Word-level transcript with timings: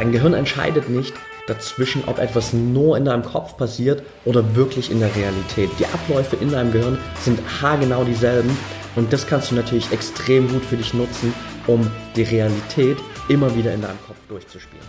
Dein 0.00 0.12
Gehirn 0.12 0.32
entscheidet 0.32 0.88
nicht 0.88 1.12
dazwischen, 1.46 2.04
ob 2.06 2.20
etwas 2.20 2.54
nur 2.54 2.96
in 2.96 3.04
deinem 3.04 3.22
Kopf 3.22 3.58
passiert 3.58 4.02
oder 4.24 4.56
wirklich 4.56 4.90
in 4.90 4.98
der 4.98 5.14
Realität. 5.14 5.68
Die 5.78 5.84
Abläufe 5.84 6.36
in 6.36 6.50
deinem 6.50 6.72
Gehirn 6.72 6.96
sind 7.20 7.38
haargenau 7.60 8.02
dieselben 8.04 8.56
und 8.96 9.12
das 9.12 9.26
kannst 9.26 9.50
du 9.50 9.56
natürlich 9.56 9.92
extrem 9.92 10.48
gut 10.48 10.64
für 10.64 10.78
dich 10.78 10.94
nutzen, 10.94 11.34
um 11.66 11.86
die 12.16 12.22
Realität 12.22 12.96
immer 13.28 13.54
wieder 13.54 13.74
in 13.74 13.82
deinem 13.82 13.98
Kopf 14.06 14.16
durchzuspielen. 14.26 14.86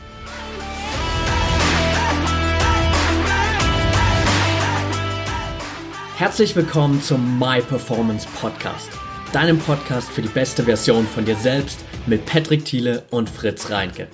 Herzlich 6.16 6.56
willkommen 6.56 7.02
zum 7.02 7.38
My 7.38 7.60
Performance 7.60 8.26
Podcast, 8.40 8.88
deinem 9.34 9.60
Podcast 9.60 10.10
für 10.10 10.22
die 10.22 10.30
beste 10.30 10.64
Version 10.64 11.06
von 11.06 11.26
dir 11.26 11.36
selbst 11.36 11.84
mit 12.06 12.26
Patrick 12.26 12.64
Thiele 12.64 13.04
und 13.12 13.30
Fritz 13.30 13.70
Reinke. 13.70 14.08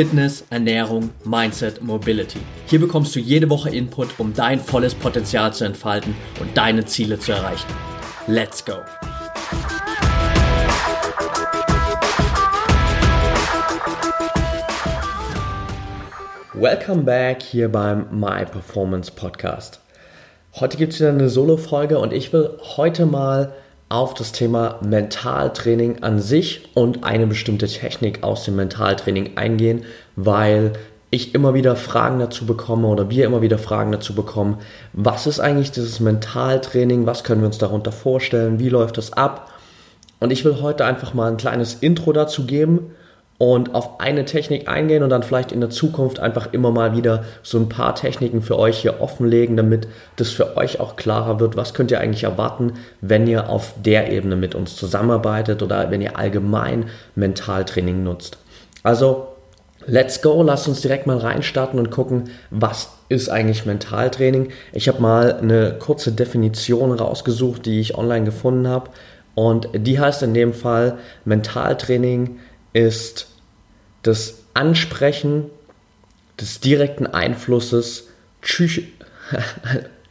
Fitness, 0.00 0.46
Ernährung, 0.48 1.10
Mindset, 1.26 1.82
Mobility. 1.82 2.38
Hier 2.64 2.80
bekommst 2.80 3.14
du 3.14 3.20
jede 3.20 3.50
Woche 3.50 3.68
Input, 3.68 4.08
um 4.16 4.32
dein 4.32 4.58
volles 4.58 4.94
Potenzial 4.94 5.52
zu 5.52 5.64
entfalten 5.64 6.16
und 6.40 6.56
deine 6.56 6.86
Ziele 6.86 7.18
zu 7.18 7.32
erreichen. 7.32 7.66
Let's 8.26 8.64
go! 8.64 8.76
Welcome 16.54 17.02
back 17.02 17.42
hier 17.42 17.70
beim 17.70 18.06
My 18.10 18.46
Performance 18.46 19.12
Podcast. 19.12 19.80
Heute 20.54 20.78
gibt 20.78 20.94
es 20.94 21.00
wieder 21.00 21.10
eine 21.10 21.28
Solo-Folge 21.28 21.98
und 21.98 22.14
ich 22.14 22.32
will 22.32 22.58
heute 22.78 23.04
mal 23.04 23.52
auf 23.90 24.14
das 24.14 24.32
Thema 24.32 24.78
Mentaltraining 24.82 26.02
an 26.02 26.20
sich 26.20 26.70
und 26.74 27.04
eine 27.04 27.26
bestimmte 27.26 27.66
Technik 27.66 28.22
aus 28.22 28.44
dem 28.44 28.56
Mentaltraining 28.56 29.36
eingehen, 29.36 29.84
weil 30.16 30.72
ich 31.10 31.34
immer 31.34 31.54
wieder 31.54 31.74
Fragen 31.74 32.20
dazu 32.20 32.46
bekomme 32.46 32.86
oder 32.86 33.10
wir 33.10 33.26
immer 33.26 33.42
wieder 33.42 33.58
Fragen 33.58 33.90
dazu 33.90 34.14
bekommen, 34.14 34.58
was 34.92 35.26
ist 35.26 35.40
eigentlich 35.40 35.72
dieses 35.72 35.98
Mentaltraining, 35.98 37.04
was 37.04 37.24
können 37.24 37.42
wir 37.42 37.48
uns 37.48 37.58
darunter 37.58 37.90
vorstellen, 37.90 38.60
wie 38.60 38.68
läuft 38.68 38.96
das 38.96 39.12
ab? 39.12 39.50
Und 40.20 40.30
ich 40.30 40.44
will 40.44 40.60
heute 40.60 40.84
einfach 40.84 41.12
mal 41.12 41.28
ein 41.28 41.36
kleines 41.36 41.74
Intro 41.74 42.12
dazu 42.12 42.46
geben 42.46 42.92
und 43.40 43.74
auf 43.74 44.00
eine 44.00 44.26
Technik 44.26 44.68
eingehen 44.68 45.02
und 45.02 45.08
dann 45.08 45.22
vielleicht 45.22 45.50
in 45.50 45.60
der 45.60 45.70
Zukunft 45.70 46.20
einfach 46.20 46.52
immer 46.52 46.70
mal 46.72 46.94
wieder 46.94 47.24
so 47.42 47.56
ein 47.56 47.70
paar 47.70 47.94
Techniken 47.94 48.42
für 48.42 48.58
euch 48.58 48.80
hier 48.80 49.00
offenlegen, 49.00 49.56
damit 49.56 49.88
das 50.16 50.28
für 50.28 50.58
euch 50.58 50.78
auch 50.78 50.94
klarer 50.94 51.40
wird, 51.40 51.56
was 51.56 51.72
könnt 51.72 51.90
ihr 51.90 52.00
eigentlich 52.00 52.24
erwarten, 52.24 52.74
wenn 53.00 53.26
ihr 53.26 53.48
auf 53.48 53.72
der 53.82 54.12
Ebene 54.12 54.36
mit 54.36 54.54
uns 54.54 54.76
zusammenarbeitet 54.76 55.62
oder 55.62 55.90
wenn 55.90 56.02
ihr 56.02 56.18
allgemein 56.18 56.90
Mentaltraining 57.14 58.04
nutzt. 58.04 58.36
Also 58.82 59.28
Let's 59.86 60.20
go, 60.20 60.42
lasst 60.42 60.68
uns 60.68 60.82
direkt 60.82 61.06
mal 61.06 61.16
reinstarten 61.16 61.78
und 61.78 61.90
gucken, 61.90 62.24
was 62.50 62.90
ist 63.08 63.30
eigentlich 63.30 63.64
Mentaltraining. 63.64 64.50
Ich 64.74 64.88
habe 64.88 65.00
mal 65.00 65.38
eine 65.38 65.78
kurze 65.78 66.12
Definition 66.12 66.92
rausgesucht, 66.92 67.64
die 67.64 67.80
ich 67.80 67.96
online 67.96 68.26
gefunden 68.26 68.68
habe. 68.68 68.90
Und 69.34 69.70
die 69.72 69.98
heißt 69.98 70.22
in 70.22 70.34
dem 70.34 70.52
Fall, 70.52 70.98
Mentaltraining 71.24 72.36
ist 72.74 73.29
das 74.02 74.42
Ansprechen 74.54 75.46
des 76.40 76.60
direkten 76.60 77.06
Einflusses 77.06 78.08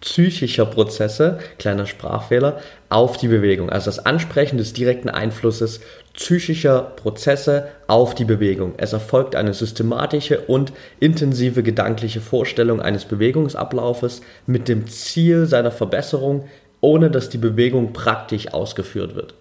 psychischer 0.02 0.66
Prozesse, 0.66 1.40
kleiner 1.58 1.86
Sprachfehler, 1.86 2.62
auf 2.88 3.18
die 3.18 3.28
Bewegung. 3.28 3.70
Also 3.70 3.86
das 3.86 4.06
Ansprechen 4.06 4.58
des 4.58 4.74
direkten 4.74 5.10
Einflusses 5.10 5.82
psychischer 6.14 6.82
Prozesse 6.82 7.68
auf 7.88 8.16
die 8.16 8.26
Bewegung. 8.26 8.74
Es 8.78 8.94
erfolgt 8.94 9.36
eine 9.36 9.54
systematische 9.54 10.42
und 10.42 10.72
intensive 11.00 11.64
gedankliche 11.64 12.22
Vorstellung 12.22 12.82
eines 12.82 13.06
Bewegungsablaufes 13.06 14.22
mit 14.46 14.68
dem 14.68 14.88
Ziel 14.88 15.46
seiner 15.46 15.72
Verbesserung, 15.72 16.48
ohne 16.82 17.12
dass 17.12 17.30
die 17.30 17.38
Bewegung 17.38 17.92
praktisch 17.94 18.54
ausgeführt 18.54 19.16
wird. 19.16 19.34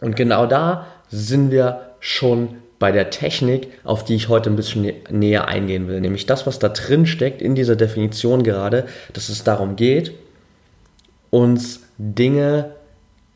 Und 0.00 0.16
genau 0.16 0.46
da 0.46 0.86
sind 1.08 1.50
wir 1.50 1.94
schon 2.00 2.56
bei 2.84 2.92
der 2.92 3.08
Technik, 3.08 3.68
auf 3.82 4.04
die 4.04 4.14
ich 4.14 4.28
heute 4.28 4.50
ein 4.50 4.56
bisschen 4.56 4.92
näher 5.08 5.48
eingehen 5.48 5.88
will. 5.88 6.02
Nämlich 6.02 6.26
das, 6.26 6.46
was 6.46 6.58
da 6.58 6.68
drin 6.68 7.06
steckt 7.06 7.40
in 7.40 7.54
dieser 7.54 7.76
Definition 7.76 8.42
gerade, 8.42 8.84
dass 9.14 9.30
es 9.30 9.42
darum 9.42 9.74
geht, 9.74 10.12
uns 11.30 11.80
Dinge 11.96 12.72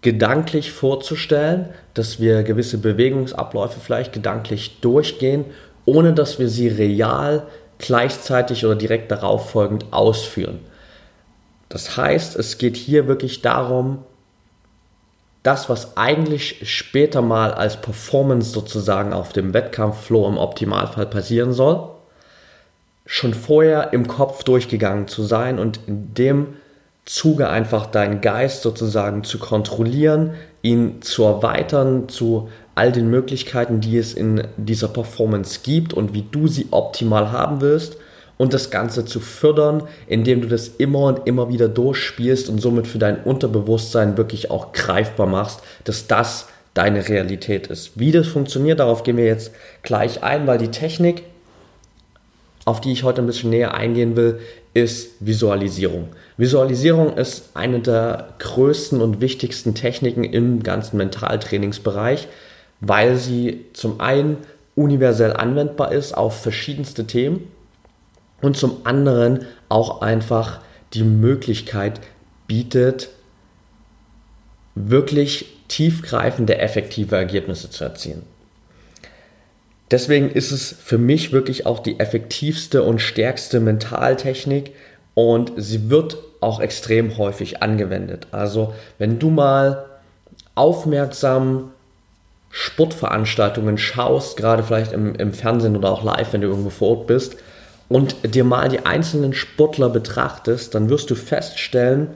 gedanklich 0.02 0.70
vorzustellen, 0.70 1.70
dass 1.94 2.20
wir 2.20 2.42
gewisse 2.42 2.76
Bewegungsabläufe 2.76 3.80
vielleicht 3.80 4.12
gedanklich 4.12 4.80
durchgehen, 4.82 5.46
ohne 5.86 6.12
dass 6.12 6.38
wir 6.38 6.50
sie 6.50 6.68
real 6.68 7.46
gleichzeitig 7.78 8.66
oder 8.66 8.76
direkt 8.76 9.10
darauf 9.10 9.48
folgend 9.48 9.86
ausführen. 9.92 10.58
Das 11.70 11.96
heißt, 11.96 12.36
es 12.36 12.58
geht 12.58 12.76
hier 12.76 13.08
wirklich 13.08 13.40
darum, 13.40 14.04
das, 15.42 15.68
was 15.68 15.96
eigentlich 15.96 16.60
später 16.68 17.22
mal 17.22 17.52
als 17.52 17.80
Performance 17.80 18.50
sozusagen 18.50 19.12
auf 19.12 19.32
dem 19.32 19.54
Wettkampfflow 19.54 20.28
im 20.28 20.38
Optimalfall 20.38 21.06
passieren 21.06 21.52
soll, 21.52 21.88
schon 23.06 23.34
vorher 23.34 23.92
im 23.92 24.06
Kopf 24.06 24.44
durchgegangen 24.44 25.08
zu 25.08 25.22
sein 25.22 25.58
und 25.58 25.80
in 25.86 26.14
dem 26.14 26.48
Zuge 27.04 27.48
einfach 27.48 27.86
deinen 27.86 28.20
Geist 28.20 28.62
sozusagen 28.62 29.24
zu 29.24 29.38
kontrollieren, 29.38 30.34
ihn 30.60 31.00
zu 31.00 31.24
erweitern 31.24 32.08
zu 32.08 32.50
all 32.74 32.92
den 32.92 33.08
Möglichkeiten, 33.08 33.80
die 33.80 33.96
es 33.96 34.12
in 34.12 34.46
dieser 34.56 34.88
Performance 34.88 35.60
gibt 35.62 35.94
und 35.94 36.12
wie 36.12 36.26
du 36.30 36.48
sie 36.48 36.66
optimal 36.70 37.32
haben 37.32 37.60
willst 37.60 37.96
und 38.38 38.54
das 38.54 38.70
Ganze 38.70 39.04
zu 39.04 39.20
fördern, 39.20 39.82
indem 40.06 40.40
du 40.40 40.48
das 40.48 40.68
immer 40.68 41.00
und 41.00 41.26
immer 41.26 41.50
wieder 41.50 41.68
durchspielst 41.68 42.48
und 42.48 42.60
somit 42.60 42.86
für 42.86 42.98
dein 42.98 43.22
Unterbewusstsein 43.22 44.16
wirklich 44.16 44.50
auch 44.50 44.72
greifbar 44.72 45.26
machst, 45.26 45.60
dass 45.84 46.06
das 46.06 46.46
deine 46.72 47.08
Realität 47.08 47.66
ist. 47.66 47.98
Wie 47.98 48.12
das 48.12 48.28
funktioniert, 48.28 48.78
darauf 48.78 49.02
gehen 49.02 49.16
wir 49.16 49.26
jetzt 49.26 49.52
gleich 49.82 50.22
ein, 50.22 50.46
weil 50.46 50.58
die 50.58 50.68
Technik, 50.68 51.24
auf 52.64 52.80
die 52.80 52.92
ich 52.92 53.02
heute 53.02 53.20
ein 53.20 53.26
bisschen 53.26 53.50
näher 53.50 53.74
eingehen 53.74 54.16
will, 54.16 54.38
ist 54.74 55.10
Visualisierung. 55.18 56.08
Visualisierung 56.36 57.16
ist 57.16 57.50
eine 57.54 57.80
der 57.80 58.28
größten 58.38 59.00
und 59.00 59.20
wichtigsten 59.20 59.74
Techniken 59.74 60.22
im 60.22 60.62
ganzen 60.62 60.98
Mentaltrainingsbereich, 60.98 62.28
weil 62.80 63.16
sie 63.16 63.64
zum 63.72 64.00
einen 64.00 64.36
universell 64.76 65.32
anwendbar 65.32 65.90
ist 65.90 66.16
auf 66.16 66.40
verschiedenste 66.40 67.04
Themen 67.08 67.50
und 68.40 68.56
zum 68.56 68.84
anderen 68.84 69.46
auch 69.68 70.00
einfach 70.02 70.60
die 70.94 71.02
Möglichkeit 71.02 72.00
bietet, 72.46 73.10
wirklich 74.74 75.46
tiefgreifende, 75.68 76.58
effektive 76.58 77.16
Ergebnisse 77.16 77.70
zu 77.70 77.84
erzielen. 77.84 78.22
Deswegen 79.90 80.30
ist 80.30 80.50
es 80.50 80.72
für 80.72 80.98
mich 80.98 81.32
wirklich 81.32 81.66
auch 81.66 81.78
die 81.78 81.98
effektivste 81.98 82.82
und 82.82 83.00
stärkste 83.00 83.60
Mentaltechnik 83.60 84.74
und 85.14 85.52
sie 85.56 85.90
wird 85.90 86.18
auch 86.40 86.60
extrem 86.60 87.16
häufig 87.16 87.62
angewendet. 87.62 88.28
Also 88.30 88.74
wenn 88.98 89.18
du 89.18 89.30
mal 89.30 89.86
aufmerksam 90.54 91.72
Sportveranstaltungen 92.50 93.78
schaust, 93.78 94.36
gerade 94.36 94.62
vielleicht 94.62 94.92
im, 94.92 95.14
im 95.14 95.32
Fernsehen 95.32 95.76
oder 95.76 95.90
auch 95.90 96.02
live, 96.02 96.32
wenn 96.32 96.40
du 96.42 96.48
irgendwo 96.48 96.70
vor 96.70 96.98
Ort 96.98 97.06
bist, 97.06 97.36
und 97.88 98.16
dir 98.34 98.44
mal 98.44 98.68
die 98.68 98.84
einzelnen 98.84 99.32
Sportler 99.32 99.88
betrachtest, 99.88 100.74
dann 100.74 100.90
wirst 100.90 101.10
du 101.10 101.14
feststellen, 101.14 102.08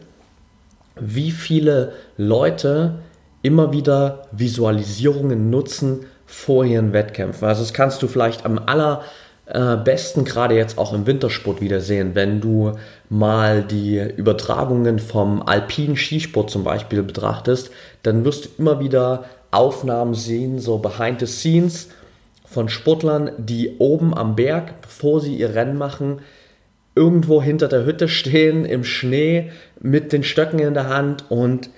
wie 1.00 1.30
viele 1.30 1.92
Leute 2.16 2.96
immer 3.42 3.72
wieder 3.72 4.28
Visualisierungen 4.32 5.50
nutzen 5.50 6.06
vor 6.26 6.64
ihren 6.64 6.92
Wettkämpfen. 6.92 7.46
Also 7.46 7.62
das 7.62 7.72
kannst 7.72 8.02
du 8.02 8.08
vielleicht 8.08 8.44
am 8.44 8.58
allerbesten 8.58 10.24
gerade 10.24 10.54
jetzt 10.54 10.78
auch 10.78 10.92
im 10.92 11.06
Wintersport 11.06 11.60
wieder 11.60 11.80
sehen, 11.80 12.14
wenn 12.14 12.40
du 12.40 12.72
mal 13.08 13.62
die 13.62 13.98
Übertragungen 13.98 14.98
vom 14.98 15.42
alpinen 15.42 15.96
Skisport 15.96 16.50
zum 16.50 16.64
Beispiel 16.64 17.02
betrachtest, 17.02 17.70
dann 18.02 18.24
wirst 18.24 18.44
du 18.44 18.48
immer 18.58 18.80
wieder 18.80 19.24
Aufnahmen 19.50 20.14
sehen, 20.14 20.58
so 20.58 20.78
behind 20.78 21.20
the 21.20 21.26
scenes, 21.26 21.88
von 22.52 22.68
Sportlern, 22.68 23.32
die 23.38 23.76
oben 23.78 24.16
am 24.16 24.36
Berg, 24.36 24.80
bevor 24.82 25.20
sie 25.20 25.36
ihr 25.36 25.54
Rennen 25.54 25.76
machen, 25.76 26.20
irgendwo 26.94 27.42
hinter 27.42 27.68
der 27.68 27.84
Hütte 27.84 28.08
stehen 28.08 28.64
im 28.64 28.84
Schnee 28.84 29.50
mit 29.80 30.12
den 30.12 30.24
Stöcken 30.24 30.58
in 30.58 30.74
der 30.74 30.88
Hand 30.88 31.30
und 31.30 31.70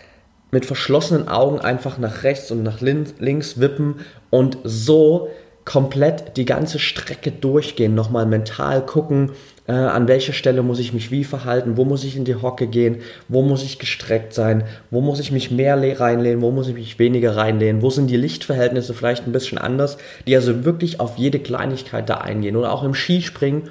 mit 0.51 0.67
verschlossenen 0.67 1.29
Augen 1.29 1.61
einfach 1.61 1.99
nach 1.99 2.23
rechts 2.23 2.51
und 2.51 2.63
nach 2.63 2.81
links 2.81 3.61
wippen 3.61 3.97
und 4.31 4.59
so 4.65 5.29
komplett 5.65 6.37
die 6.37 6.45
ganze 6.45 6.79
Strecke 6.79 7.31
durchgehen, 7.31 7.95
nochmal 7.95 8.27
mental 8.27 8.85
gucken, 8.85 9.33
äh, 9.67 9.73
an 9.73 10.09
welcher 10.09 10.33
Stelle 10.33 10.63
muss 10.63 10.79
ich 10.79 10.93
mich 10.93 11.11
wie 11.11 11.25
verhalten, 11.25 11.77
wo 11.77 11.85
muss 11.85 12.05
ich 12.05 12.17
in 12.17 12.25
die 12.25 12.35
Hocke 12.35 12.67
gehen, 12.67 12.99
wo 13.29 13.43
muss 13.43 13.63
ich 13.63 13.79
gestreckt 13.79 14.35
sein, 14.35 14.65
wo 14.91 15.01
muss 15.01 15.21
ich 15.21 15.33
mich 15.33 15.51
mehr 15.51 15.77
reinlehnen, 16.01 16.43
wo 16.43 16.51
muss 16.51 16.69
ich 16.69 16.75
mich 16.75 16.99
weniger 16.99 17.37
reinlehnen, 17.37 17.83
wo 17.83 17.91
sind 17.91 18.09
die 18.09 18.17
Lichtverhältnisse 18.17 18.95
vielleicht 18.95 19.27
ein 19.27 19.33
bisschen 19.33 19.59
anders, 19.59 19.97
die 20.27 20.37
also 20.37 20.65
wirklich 20.65 21.01
auf 21.01 21.17
jede 21.17 21.39
Kleinigkeit 21.39 22.09
da 22.09 22.19
eingehen. 22.19 22.57
Oder 22.57 22.73
auch 22.73 22.85
im 22.85 22.95
Skispringen 22.95 23.71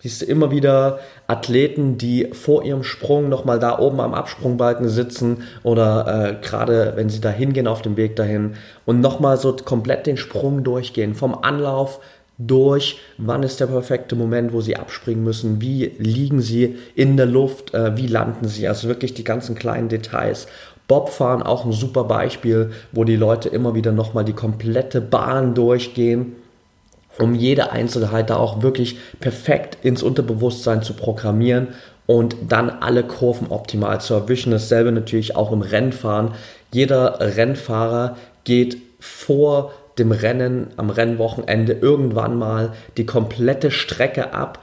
siehst 0.00 0.22
du 0.22 0.26
immer 0.26 0.50
wieder 0.50 1.00
Athleten, 1.26 1.98
die 1.98 2.28
vor 2.32 2.64
ihrem 2.64 2.82
Sprung 2.82 3.28
nochmal 3.28 3.58
da 3.58 3.78
oben 3.78 4.00
am 4.00 4.14
Absprungbalken 4.14 4.88
sitzen 4.88 5.44
oder 5.62 6.40
äh, 6.40 6.46
gerade 6.46 6.94
wenn 6.96 7.08
sie 7.08 7.20
da 7.20 7.30
hingehen 7.30 7.66
auf 7.66 7.82
dem 7.82 7.96
Weg 7.96 8.16
dahin 8.16 8.54
und 8.86 9.00
nochmal 9.00 9.36
so 9.36 9.54
komplett 9.56 10.06
den 10.06 10.16
Sprung 10.16 10.64
durchgehen, 10.64 11.14
vom 11.14 11.34
Anlauf 11.34 12.00
durch, 12.46 12.98
wann 13.18 13.42
ist 13.42 13.60
der 13.60 13.66
perfekte 13.66 14.16
Moment, 14.16 14.52
wo 14.52 14.60
sie 14.62 14.76
abspringen 14.76 15.22
müssen, 15.22 15.60
wie 15.60 15.92
liegen 15.98 16.40
sie 16.40 16.78
in 16.94 17.16
der 17.16 17.26
Luft, 17.26 17.74
äh, 17.74 17.96
wie 17.96 18.06
landen 18.06 18.48
sie, 18.48 18.66
also 18.66 18.88
wirklich 18.88 19.12
die 19.12 19.24
ganzen 19.24 19.54
kleinen 19.54 19.88
Details. 19.88 20.46
Bobfahren 20.88 21.42
auch 21.42 21.64
ein 21.64 21.72
super 21.72 22.04
Beispiel, 22.04 22.72
wo 22.92 23.04
die 23.04 23.16
Leute 23.16 23.48
immer 23.50 23.74
wieder 23.74 23.92
nochmal 23.92 24.24
die 24.24 24.32
komplette 24.32 25.00
Bahn 25.00 25.54
durchgehen, 25.54 26.34
um 27.18 27.34
jede 27.34 27.70
Einzelheit 27.70 28.30
da 28.30 28.36
auch 28.36 28.62
wirklich 28.62 28.98
perfekt 29.20 29.76
ins 29.84 30.02
Unterbewusstsein 30.02 30.82
zu 30.82 30.94
programmieren 30.94 31.68
und 32.06 32.36
dann 32.48 32.70
alle 32.70 33.04
Kurven 33.04 33.48
optimal 33.50 34.00
zu 34.00 34.14
erwischen. 34.14 34.50
Dasselbe 34.50 34.90
natürlich 34.90 35.36
auch 35.36 35.52
im 35.52 35.60
Rennfahren. 35.60 36.32
Jeder 36.72 37.20
Rennfahrer 37.20 38.16
geht 38.44 38.78
vor 38.98 39.72
dem 40.00 40.12
Rennen 40.12 40.68
am 40.76 40.90
Rennwochenende 40.90 41.74
irgendwann 41.74 42.36
mal 42.36 42.72
die 42.96 43.06
komplette 43.06 43.70
Strecke 43.70 44.32
ab, 44.34 44.58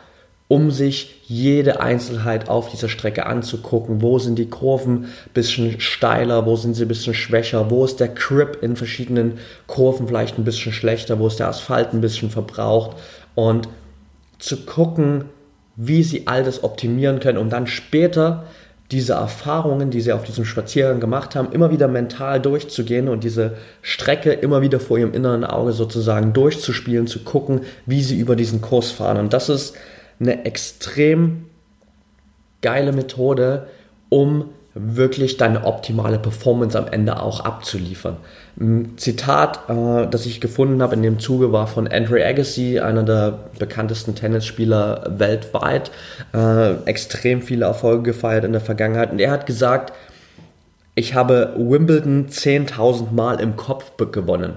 um 0.50 0.72
sich 0.72 1.22
jede 1.26 1.82
Einzelheit 1.82 2.50
auf 2.50 2.70
dieser 2.70 2.90
Strecke 2.90 3.26
anzugucken. 3.26 4.02
Wo 4.02 4.18
sind 4.18 4.40
die 4.40 4.50
Kurven 4.50 5.06
bisschen 5.34 5.80
steiler, 5.80 6.46
wo 6.46 6.56
sind 6.56 6.74
sie 6.74 6.86
bisschen 6.86 7.14
schwächer, 7.14 7.70
wo 7.70 7.86
ist 7.86 8.00
der 8.00 8.08
Grip 8.08 8.60
in 8.62 8.76
verschiedenen 8.76 9.40
Kurven 9.68 10.08
vielleicht 10.08 10.38
ein 10.38 10.46
bisschen 10.46 10.74
schlechter, 10.74 11.20
wo 11.20 11.28
ist 11.28 11.40
der 11.40 11.50
Asphalt 11.50 11.94
ein 11.94 12.02
bisschen 12.02 12.30
verbraucht? 12.30 12.98
Und 13.36 13.68
zu 14.40 14.66
gucken, 14.66 15.26
wie 15.76 16.04
sie 16.04 16.28
all 16.28 16.44
das 16.44 16.64
optimieren 16.64 17.20
können, 17.20 17.38
um 17.38 17.50
dann 17.50 17.68
später 17.68 18.46
diese 18.92 19.14
Erfahrungen, 19.14 19.90
die 19.90 20.00
sie 20.00 20.14
auf 20.14 20.24
diesem 20.24 20.46
Spaziergang 20.46 21.00
gemacht 21.00 21.36
haben, 21.36 21.52
immer 21.52 21.72
wieder 21.72 21.88
mental 21.88 22.40
durchzugehen 22.40 23.10
und 23.10 23.24
diese 23.24 23.58
Strecke 23.82 24.32
immer 24.32 24.62
wieder 24.62 24.80
vor 24.80 24.98
ihrem 24.98 25.14
inneren 25.14 25.44
Auge 25.44 25.74
sozusagen 25.74 26.32
durchzuspielen, 26.32 27.08
zu 27.08 27.20
gucken, 27.24 27.62
wie 27.86 28.02
sie 28.02 28.18
über 28.18 28.38
diesen 28.38 28.62
Kurs 28.62 28.92
fahren. 28.92 29.18
Und 29.18 29.34
das 29.34 29.50
ist 29.50 29.76
eine 30.20 30.46
extrem 30.46 31.48
geile 32.62 32.94
Methode, 32.94 33.68
um 34.10 34.50
wirklich 34.80 35.38
deine 35.38 35.66
optimale 35.66 36.20
Performance 36.20 36.78
am 36.78 36.88
Ende 36.88 37.22
auch 37.22 37.42
abzuliefern. 37.42 38.18
Ein 38.60 38.98
Zitat, 38.98 39.70
äh, 39.70 40.08
das 40.10 40.26
ich 40.26 40.42
gefunden 40.42 40.82
habe 40.82 40.96
in 40.96 41.04
dem 41.04 41.20
Zuge, 41.20 41.52
war 41.52 41.68
von 41.68 41.88
Andre 41.88 42.26
Agassi, 42.26 42.80
einer 42.80 43.04
der 43.04 43.40
bekanntesten 43.60 44.16
Tennisspieler 44.16 45.06
weltweit, 45.10 45.92
äh, 46.34 46.74
extrem 46.86 47.42
viele 47.42 47.66
Erfolge 47.66 48.04
gefeiert 48.04 48.46
in 48.46 48.52
der 48.52 48.62
Vergangenheit. 48.62 49.12
Und 49.12 49.20
er 49.20 49.32
hat 49.32 49.46
gesagt, 49.46 49.94
ich 50.96 51.14
habe 51.14 51.54
Wimbledon 51.58 52.28
10.000 52.30 53.12
Mal 53.12 53.40
im 53.40 53.56
Kopf 53.56 53.92
gewonnen. 54.12 54.54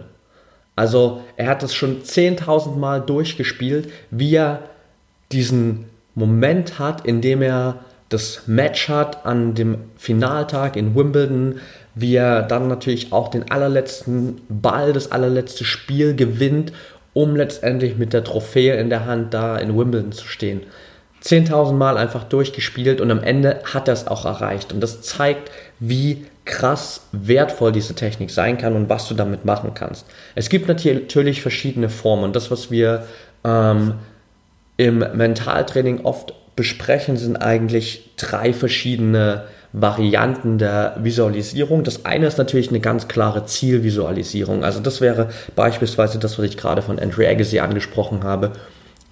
Also 0.75 1.21
er 1.37 1.49
hat 1.49 1.63
es 1.63 1.75
schon 1.75 2.03
10.000 2.03 2.77
Mal 2.77 3.03
durchgespielt, 3.03 3.91
wie 4.11 4.37
er 4.37 4.61
diesen 5.33 5.85
Moment 6.15 6.79
hat, 6.79 7.07
in 7.07 7.21
dem 7.21 7.43
er 7.43 7.81
das 8.11 8.43
Match 8.47 8.89
hat 8.89 9.25
an 9.25 9.55
dem 9.55 9.79
Finaltag 9.97 10.77
in 10.77 10.95
Wimbledon, 10.95 11.61
wie 11.95 12.17
er 12.17 12.43
dann 12.43 12.69
natürlich 12.69 13.13
auch 13.13 13.29
den 13.29 13.51
allerletzten 13.51 14.41
Ball, 14.49 14.93
das 14.93 15.13
allerletzte 15.13 15.65
Spiel 15.65 16.15
gewinnt, 16.15 16.73
um 17.13 17.37
letztendlich 17.37 17.97
mit 17.97 18.13
der 18.13 18.25
Trophäe 18.25 18.77
in 18.77 18.91
der 18.91 19.07
Hand 19.07 19.33
da 19.33 19.57
in 19.57 19.79
Wimbledon 19.79 20.13
zu 20.13 20.27
stehen. 20.27 20.63
10.000 21.23 21.73
Mal 21.73 21.97
einfach 21.99 22.25
durchgespielt 22.25 23.01
und 23.01 23.11
am 23.11 23.23
Ende 23.23 23.61
hat 23.65 23.89
er 23.89 23.95
es 23.95 24.07
auch 24.07 24.25
erreicht. 24.25 24.73
Und 24.73 24.81
das 24.81 25.03
zeigt, 25.03 25.51
wie 25.79 26.25
krass 26.45 27.07
wertvoll 27.13 27.71
diese 27.71 27.95
Technik 27.95 28.31
sein 28.31 28.59
kann 28.59 28.75
und 28.75 28.89
was 28.89 29.07
du 29.07 29.15
damit 29.15 29.45
machen 29.45 29.73
kannst. 29.75 30.07
Es 30.35 30.49
gibt 30.49 30.67
natürlich 30.67 31.43
verschiedene 31.43 31.91
Formen 31.91 32.25
und 32.25 32.35
das, 32.35 32.51
was 32.51 32.71
wir 32.71 33.07
ähm, 33.45 33.95
im 34.79 34.99
Mentaltraining 34.99 36.01
oft 36.05 36.35
besprechen, 36.61 37.17
sind 37.17 37.37
eigentlich 37.37 38.11
drei 38.19 38.53
verschiedene 38.53 39.45
Varianten 39.73 40.59
der 40.59 40.95
Visualisierung. 41.01 41.85
Das 41.85 42.05
eine 42.05 42.27
ist 42.27 42.37
natürlich 42.37 42.69
eine 42.69 42.81
ganz 42.81 43.09
klare 43.09 43.47
Zielvisualisierung. 43.47 44.63
Also 44.63 44.81
das 44.81 45.01
wäre 45.01 45.31
beispielsweise 45.57 46.19
das, 46.19 46.39
was 46.39 46.45
ich 46.45 46.59
gerade 46.59 46.83
von 46.83 46.99
Andrew 46.99 47.25
Agassi 47.27 47.61
angesprochen 47.61 48.25
habe, 48.25 48.53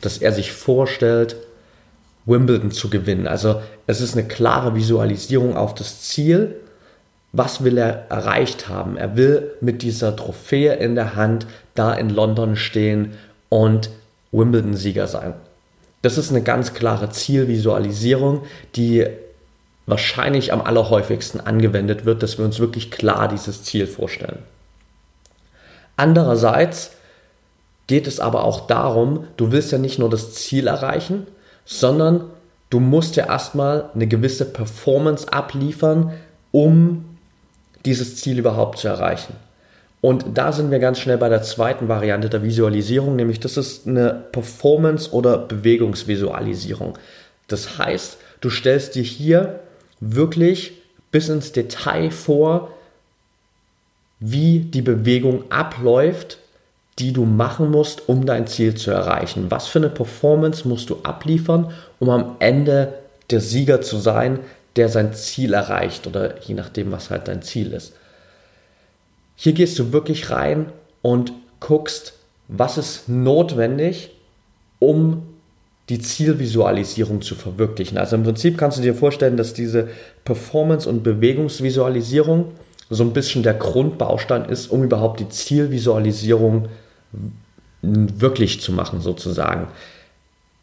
dass 0.03 0.19
er 0.19 0.33
sich 0.33 0.53
vorstellt, 0.53 1.37
Wimbledon 2.27 2.71
zu 2.71 2.91
gewinnen. 2.91 3.27
Also 3.27 3.62
es 3.87 4.03
ist 4.03 4.15
eine 4.15 4.29
klare 4.29 4.75
Visualisierung 4.75 5.56
auf 5.56 5.75
das 5.75 6.03
Ziel. 6.03 6.55
Was 7.33 7.65
will 7.65 7.79
er 7.79 8.11
erreicht 8.11 8.69
haben? 8.69 8.99
Er 8.99 9.17
will 9.17 9.53
mit 9.62 9.81
dieser 9.81 10.15
Trophäe 10.17 10.75
in 10.75 10.97
der 10.97 11.17
Hand 11.17 11.47
da 11.75 11.94
in 11.94 12.11
London 12.11 12.56
stehen 12.56 13.15
und 13.49 13.89
Wimbledon-Sieger 14.33 15.06
sein. 15.06 15.33
Das 16.03 16.19
ist 16.19 16.31
eine 16.31 16.43
ganz 16.43 16.75
klare 16.75 17.11
Zielvisualisierung, 17.11 18.43
die 18.77 19.06
wahrscheinlich 19.87 20.53
am 20.53 20.61
allerhäufigsten 20.61 21.41
angewendet 21.41 22.05
wird, 22.05 22.23
dass 22.23 22.39
wir 22.39 22.45
uns 22.45 22.61
wirklich 22.61 22.91
klar 22.91 23.29
dieses 23.29 23.65
Ziel 23.65 23.87
vorstellen. 23.87 24.43
Andererseits 25.97 26.93
geht 27.87 28.06
es 28.06 28.21
aber 28.21 28.45
auch 28.45 28.67
darum, 28.67 29.25
du 29.37 29.50
willst 29.50 29.73
ja 29.73 29.79
nicht 29.79 29.99
nur 29.99 30.11
das 30.11 30.35
Ziel 30.35 30.67
erreichen, 30.67 31.27
sondern 31.65 32.25
du 32.71 32.81
musst 32.81 33.17
ja 33.17 33.27
erstmal 33.27 33.91
eine 33.94 34.06
gewisse 34.06 34.44
Performance 34.44 35.33
abliefern, 35.33 36.12
um 36.53 37.19
dieses 37.85 38.17
Ziel 38.17 38.39
überhaupt 38.39 38.79
zu 38.79 38.89
erreichen. 38.89 39.35
Und 40.00 40.39
da 40.39 40.53
sind 40.53 40.71
wir 40.71 40.79
ganz 40.79 41.00
schnell 41.00 41.19
bei 41.19 41.29
der 41.29 41.43
zweiten 41.43 41.89
Variante 41.89 42.29
der 42.29 42.43
Visualisierung, 42.43 43.17
nämlich 43.17 43.41
das 43.41 43.56
ist 43.56 43.87
eine 43.87 44.25
Performance- 44.33 45.12
oder 45.12 45.39
Bewegungsvisualisierung. 45.39 46.97
Das 47.49 47.79
heißt, 47.79 48.19
du 48.41 48.50
stellst 48.50 48.95
dir 48.95 49.03
hier 49.03 49.61
wirklich 50.00 50.73
bis 51.11 51.29
ins 51.29 51.53
Detail 51.53 52.11
vor, 52.11 52.70
wie 54.20 54.61
die 54.61 54.82
Bewegung 54.82 55.51
abläuft, 55.51 56.39
die 56.99 57.13
du 57.13 57.25
machen 57.25 57.70
musst, 57.70 58.08
um 58.08 58.27
dein 58.27 58.46
Ziel 58.46 58.75
zu 58.75 58.91
erreichen. 58.91 59.51
Was 59.51 59.69
für 59.69 59.79
eine 59.79 59.89
Performance 59.89 60.67
musst 60.67 60.91
du 60.91 60.99
abliefern, 61.03 61.72
um 61.99 62.11
am 62.11 62.37
Ende 62.41 62.94
der 63.31 63.41
Sieger 63.41 63.81
zu 63.81 63.99
sein, 63.99 64.41
der 64.77 64.89
sein 64.89 65.15
Ziel 65.15 65.55
erreicht 65.55 66.06
oder 66.06 66.41
je 66.43 66.55
nachdem, 66.55 66.93
was 66.93 67.11
halt 67.11 67.29
dein 67.29 67.43
Ziel 67.43 67.72
ist. 67.72 67.94
Hier 69.41 69.53
gehst 69.53 69.79
du 69.79 69.93
wirklich 69.93 70.31
rein 70.31 70.67
und 71.01 71.33
guckst, 71.61 72.15
was 72.49 72.77
ist 72.77 73.09
notwendig, 73.09 74.11
um 74.81 75.23
die 75.89 76.01
Zielvisualisierung 76.01 77.23
zu 77.23 77.37
verwirklichen. 77.37 77.99
Also 77.99 78.17
im 78.17 78.25
Prinzip 78.25 78.59
kannst 78.59 78.79
du 78.79 78.83
dir 78.83 78.97
vorstellen, 78.97 79.37
dass 79.37 79.55
diese 79.55 79.91
Performance- 80.25 80.89
und 80.89 81.05
Bewegungsvisualisierung 81.05 82.47
so 82.91 83.05
ein 83.05 83.13
bisschen 83.13 83.45
der 83.45 83.55
Grundbaustein 83.55 84.45
ist, 84.47 84.73
um 84.73 84.83
überhaupt 84.83 85.21
die 85.21 85.29
Zielvisualisierung 85.29 86.69
wirklich 87.81 88.61
zu 88.61 88.73
machen, 88.73 89.01
sozusagen. 89.01 89.69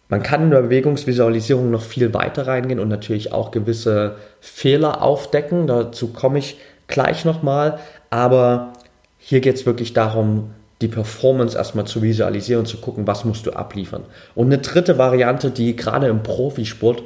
Man 0.09 0.21
kann 0.21 0.43
in 0.43 0.51
der 0.51 0.63
Bewegungsvisualisierung 0.63 1.71
noch 1.71 1.81
viel 1.81 2.13
weiter 2.13 2.45
reingehen 2.45 2.81
und 2.81 2.89
natürlich 2.89 3.31
auch 3.31 3.51
gewisse 3.51 4.17
Fehler 4.41 5.01
aufdecken. 5.01 5.65
Dazu 5.65 6.09
komme 6.09 6.39
ich 6.39 6.57
gleich 6.87 7.25
nochmal. 7.25 7.79
Aber 8.15 8.71
hier 9.17 9.41
geht 9.41 9.55
es 9.55 9.65
wirklich 9.65 9.91
darum, 9.91 10.51
die 10.79 10.87
Performance 10.87 11.57
erstmal 11.57 11.85
zu 11.85 12.01
visualisieren 12.01 12.61
und 12.61 12.65
zu 12.65 12.77
gucken, 12.77 13.05
was 13.07 13.25
musst 13.25 13.45
du 13.45 13.51
abliefern. 13.51 14.03
Und 14.35 14.45
eine 14.45 14.59
dritte 14.59 14.97
Variante, 14.97 15.51
die 15.51 15.75
gerade 15.75 16.07
im 16.07 16.23
Profisport 16.23 17.03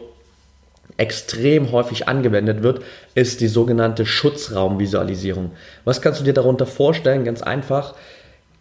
extrem 0.98 1.72
häufig 1.72 2.08
angewendet 2.08 2.62
wird, 2.62 2.84
ist 3.16 3.42
die 3.42 3.48
sogenannte 3.48 4.06
Schutzraumvisualisierung. 4.06 5.50
Was 5.84 6.00
kannst 6.00 6.20
du 6.20 6.26
dir 6.26 6.36
darunter 6.36 6.68
vorstellen? 6.68 7.26
Ganz 7.26 7.42
einfach. 7.42 7.96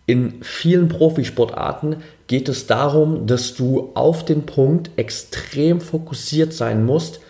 In 0.07 0.43
vielen 0.43 0.89
Profisportarten 0.89 1.97
geht 2.29 2.49
es 2.49 2.67
darum, 2.67 3.27
dass 3.27 3.53
du 3.53 3.91
auf 3.93 4.25
den 4.25 4.47
Punkt 4.47 4.91
extrem 4.97 5.83
fokussiert 5.83 6.55
sein 6.55 6.87
musst, 6.87 7.21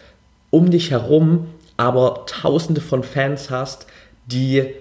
um 0.51 0.71
dich 0.71 0.93
herum 0.93 1.49
aber 1.77 2.25
tausende 2.27 2.81
von 2.81 3.03
Fans 3.03 3.51
hast, 3.51 3.89
die 4.27 4.77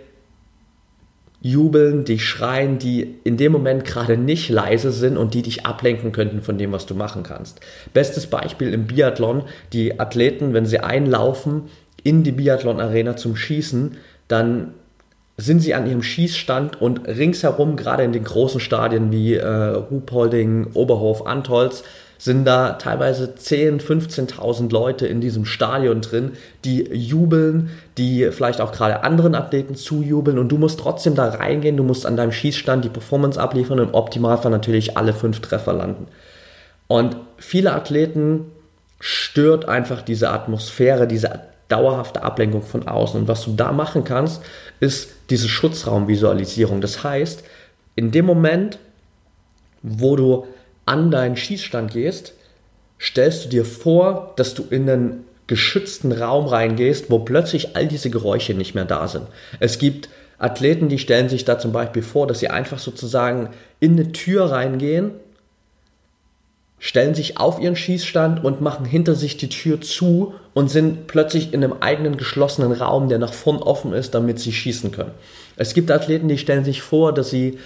jubeln, 1.42 2.04
die 2.04 2.20
schreien, 2.20 2.80
die 2.80 3.16
in 3.24 3.38
dem 3.38 3.52
Moment 3.52 3.86
gerade 3.86 4.18
nicht 4.18 4.50
leise 4.50 4.92
sind 4.92 5.18
und 5.18 5.34
die 5.34 5.44
dich 5.44 5.66
ablenken 5.66 6.12
könnten 6.12 6.42
von 6.42 6.58
dem, 6.58 6.72
was 6.72 6.86
du 6.86 6.96
machen 6.96 7.24
kannst. 7.24 7.60
Bestes 7.94 8.28
Beispiel 8.28 8.74
im 8.74 8.88
Biathlon, 8.88 9.44
die 9.72 10.00
Athleten, 10.00 10.54
wenn 10.54 10.66
sie 10.66 10.80
einlaufen 10.80 11.64
in 12.04 12.24
die 12.24 12.32
Biathlon-Arena 12.32 13.18
zum 13.18 13.36
Schießen, 13.36 13.98
dann 14.28 14.74
sind 15.38 15.60
sie 15.60 15.76
an 15.76 15.86
ihrem 15.86 16.02
Schießstand 16.02 16.82
und 16.82 17.08
ringsherum, 17.08 17.76
gerade 17.76 18.04
in 18.04 18.12
den 18.12 18.24
großen 18.24 18.60
Stadien 18.60 19.12
wie 19.12 19.36
äh, 19.36 19.48
Ruhpolding, 19.48 20.72
Oberhof, 20.74 21.28
Antolz, 21.28 21.84
sind 22.18 22.46
da 22.46 22.74
teilweise 22.74 23.34
10.000, 23.38 23.82
15.000 24.36 24.72
Leute 24.72 25.08
in 25.08 25.22
diesem 25.22 25.46
Stadion 25.46 26.02
drin, 26.02 26.34
die 26.66 26.84
jubeln, 26.84 27.70
die 27.98 28.30
vielleicht 28.32 28.62
auch 28.62 28.72
gerade 28.72 29.04
anderen 29.04 29.36
Athleten 29.36 29.76
zujubeln 29.76 30.40
und 30.40 30.50
du 30.50 30.58
musst 30.58 30.80
trotzdem 30.80 31.16
da 31.16 31.30
reingehen, 31.30 31.78
du 31.78 31.84
musst 31.84 32.06
an 32.06 32.18
deinem 32.18 32.32
Schießstand 32.32 32.84
die 32.84 32.90
Performance 32.90 33.40
abliefern 33.40 33.80
und 33.80 33.90
im 33.90 33.94
Optimalfall 33.96 34.52
natürlich 34.52 34.98
alle 34.98 35.14
fünf 35.14 35.40
Treffer 35.42 35.74
landen. 35.74 36.08
Und 36.88 37.18
viele 37.38 37.74
Athleten 37.74 38.52
stört 39.00 39.68
einfach 39.68 40.02
diese 40.02 40.30
Atmosphäre, 40.30 41.08
diese 41.08 41.42
dauerhafte 41.68 42.24
Ablenkung 42.24 42.64
von 42.64 42.88
außen. 42.88 43.22
Und 43.22 43.28
was 43.28 43.44
du 43.44 43.54
da 43.54 43.72
machen 43.72 44.04
kannst, 44.04 44.42
ist 44.80 45.10
diese 45.30 45.50
Schutzraumvisualisierung. 45.50 46.82
Das 46.82 47.04
heißt, 47.04 47.44
in 47.96 48.12
dem 48.12 48.26
Moment, 48.26 48.80
wo 49.84 50.16
du 50.16 50.48
an 50.88 51.12
deinen 51.12 51.38
Schießstand 51.38 51.92
gehst, 51.92 52.34
stellst 53.00 53.46
du 53.46 53.50
dir 53.50 53.66
vor, 53.66 54.34
dass 54.36 54.54
du 54.54 54.64
in 54.70 54.90
einen 54.90 55.24
geschützten 55.48 56.12
Raum 56.12 56.48
reingehst, 56.48 57.10
wo 57.10 57.20
plötzlich 57.20 57.76
all 57.76 57.88
diese 57.88 58.10
Geräusche 58.10 58.54
nicht 58.54 58.76
mehr 58.76 58.86
da 58.86 59.08
sind. 59.08 59.28
Es 59.60 59.80
gibt 59.80 60.10
Athleten, 60.40 60.90
die 60.90 61.00
stellen 61.00 61.30
sich 61.30 61.46
da 61.46 61.58
zum 61.58 61.72
Beispiel 61.72 62.04
vor, 62.04 62.28
dass 62.28 62.40
sie 62.40 62.50
einfach 62.50 62.80
sozusagen 62.80 63.50
in 63.80 63.94
eine 63.94 64.12
Tür 64.12 64.52
reingehen, 64.52 65.12
stellen 66.80 67.16
sich 67.16 67.40
auf 67.40 67.60
ihren 67.60 67.76
Schießstand 67.76 68.44
und 68.44 68.62
machen 68.62 68.86
hinter 68.86 69.16
sich 69.16 69.38
die 69.38 69.50
Tür 69.50 69.82
zu 69.82 70.36
und 70.54 70.70
sind 70.70 71.08
plötzlich 71.08 71.54
in 71.54 71.64
einem 71.64 71.78
eigenen 71.80 72.18
geschlossenen 72.18 72.72
Raum, 72.72 73.10
der 73.10 73.18
nach 73.18 73.34
vorn 73.34 73.58
offen 73.58 73.94
ist, 73.94 74.14
damit 74.14 74.40
sie 74.40 74.54
schießen 74.54 74.92
können. 74.92 75.12
Es 75.56 75.74
gibt 75.74 75.90
Athleten, 75.90 76.28
die 76.28 76.38
stellen 76.38 76.66
sich 76.66 76.84
vor, 76.84 77.14
dass 77.14 77.32
sie 77.32 77.58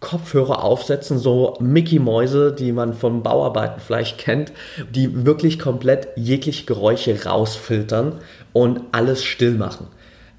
Kopfhörer 0.00 0.62
aufsetzen, 0.62 1.18
so 1.18 1.56
Mickey-Mäuse, 1.60 2.52
die 2.52 2.72
man 2.72 2.94
von 2.94 3.22
Bauarbeiten 3.22 3.80
vielleicht 3.84 4.18
kennt, 4.18 4.52
die 4.90 5.26
wirklich 5.26 5.58
komplett 5.58 6.08
jegliche 6.14 6.66
Geräusche 6.66 7.24
rausfiltern 7.24 8.14
und 8.52 8.80
alles 8.92 9.24
still 9.24 9.54
machen. 9.54 9.88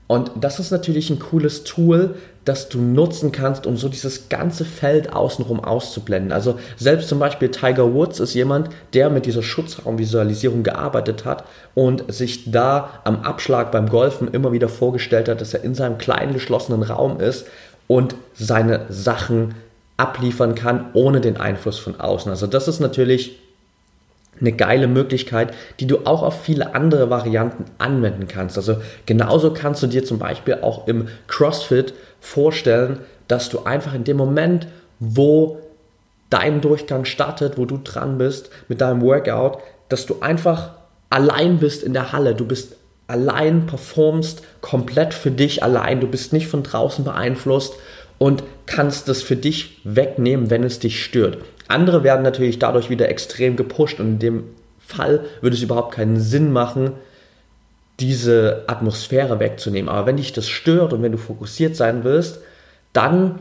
Und 0.07 0.31
das 0.37 0.59
ist 0.59 0.71
natürlich 0.71 1.11
ein 1.11 1.19
cooles 1.19 1.65
Tool, 1.65 2.15
das 2.43 2.67
du 2.67 2.79
nutzen 2.79 3.31
kannst, 3.31 3.67
um 3.67 3.77
so 3.77 3.89
dieses 3.89 4.27
ganze 4.27 4.65
Feld 4.65 5.13
außenrum 5.13 5.59
auszublenden. 5.59 6.31
Also 6.31 6.57
selbst 6.77 7.09
zum 7.09 7.19
Beispiel 7.19 7.51
Tiger 7.51 7.93
Woods 7.93 8.19
ist 8.19 8.33
jemand, 8.33 8.69
der 8.95 9.11
mit 9.11 9.27
dieser 9.27 9.43
Schutzraumvisualisierung 9.43 10.63
gearbeitet 10.63 11.25
hat 11.25 11.43
und 11.75 12.11
sich 12.11 12.51
da 12.51 13.01
am 13.03 13.21
Abschlag 13.21 13.71
beim 13.71 13.87
Golfen 13.87 14.29
immer 14.29 14.51
wieder 14.51 14.67
vorgestellt 14.67 15.29
hat, 15.29 15.41
dass 15.41 15.53
er 15.53 15.63
in 15.63 15.75
seinem 15.75 15.99
kleinen 15.99 16.33
geschlossenen 16.33 16.81
Raum 16.81 17.19
ist 17.19 17.45
und 17.89 18.13
seine 18.35 18.85
Sachen 18.89 19.55
abliefern 19.97 20.53
kann, 20.53 20.91
ohne 20.93 21.21
den 21.21 21.37
Einfluss 21.37 21.79
von 21.79 21.99
außen. 21.99 22.29
Also 22.29 22.45
das 22.45 22.67
ist 22.67 22.79
natürlich 22.79 23.39
eine 24.39 24.51
geile 24.51 24.87
Möglichkeit, 24.87 25.53
die 25.79 25.87
du 25.87 26.05
auch 26.05 26.21
auf 26.21 26.43
viele 26.43 26.75
andere 26.75 27.09
Varianten 27.09 27.65
anwenden 27.79 28.27
kannst. 28.27 28.57
Also 28.57 28.77
genauso 29.07 29.53
kannst 29.53 29.81
du 29.81 29.87
dir 29.87 30.05
zum 30.05 30.19
Beispiel 30.19 30.59
auch 30.61 30.87
im 30.87 31.07
CrossFit 31.27 31.93
vorstellen, 32.21 32.99
dass 33.27 33.49
du 33.49 33.63
einfach 33.63 33.95
in 33.95 34.03
dem 34.03 34.17
Moment, 34.17 34.67
wo 34.99 35.57
dein 36.29 36.61
Durchgang 36.61 37.05
startet, 37.05 37.57
wo 37.57 37.65
du 37.65 37.79
dran 37.83 38.19
bist 38.19 38.51
mit 38.67 38.81
deinem 38.81 39.01
Workout, 39.01 39.57
dass 39.89 40.05
du 40.05 40.21
einfach 40.21 40.75
allein 41.09 41.57
bist 41.57 41.81
in 41.81 41.93
der 41.93 42.11
Halle. 42.13 42.35
Du 42.35 42.45
bist 42.45 42.75
allein 43.09 43.65
performst, 43.65 44.43
komplett 44.61 45.13
für 45.13 45.31
dich 45.31 45.63
allein, 45.63 45.99
du 45.99 46.07
bist 46.07 46.31
nicht 46.33 46.47
von 46.47 46.63
draußen 46.63 47.03
beeinflusst 47.03 47.73
und 48.17 48.43
kannst 48.65 49.07
das 49.07 49.21
für 49.21 49.35
dich 49.35 49.81
wegnehmen, 49.83 50.49
wenn 50.49 50.63
es 50.63 50.79
dich 50.79 51.03
stört. 51.03 51.39
Andere 51.67 52.03
werden 52.03 52.23
natürlich 52.23 52.59
dadurch 52.59 52.89
wieder 52.89 53.09
extrem 53.09 53.55
gepusht 53.55 53.99
und 53.99 54.07
in 54.07 54.19
dem 54.19 54.43
Fall 54.79 55.25
würde 55.41 55.55
es 55.55 55.61
überhaupt 55.61 55.93
keinen 55.93 56.19
Sinn 56.19 56.51
machen, 56.51 56.93
diese 57.99 58.63
Atmosphäre 58.67 59.39
wegzunehmen. 59.39 59.89
Aber 59.89 60.07
wenn 60.07 60.17
dich 60.17 60.33
das 60.33 60.47
stört 60.47 60.93
und 60.93 61.01
wenn 61.01 61.11
du 61.11 61.17
fokussiert 61.17 61.75
sein 61.75 62.03
willst, 62.03 62.39
dann 62.93 63.39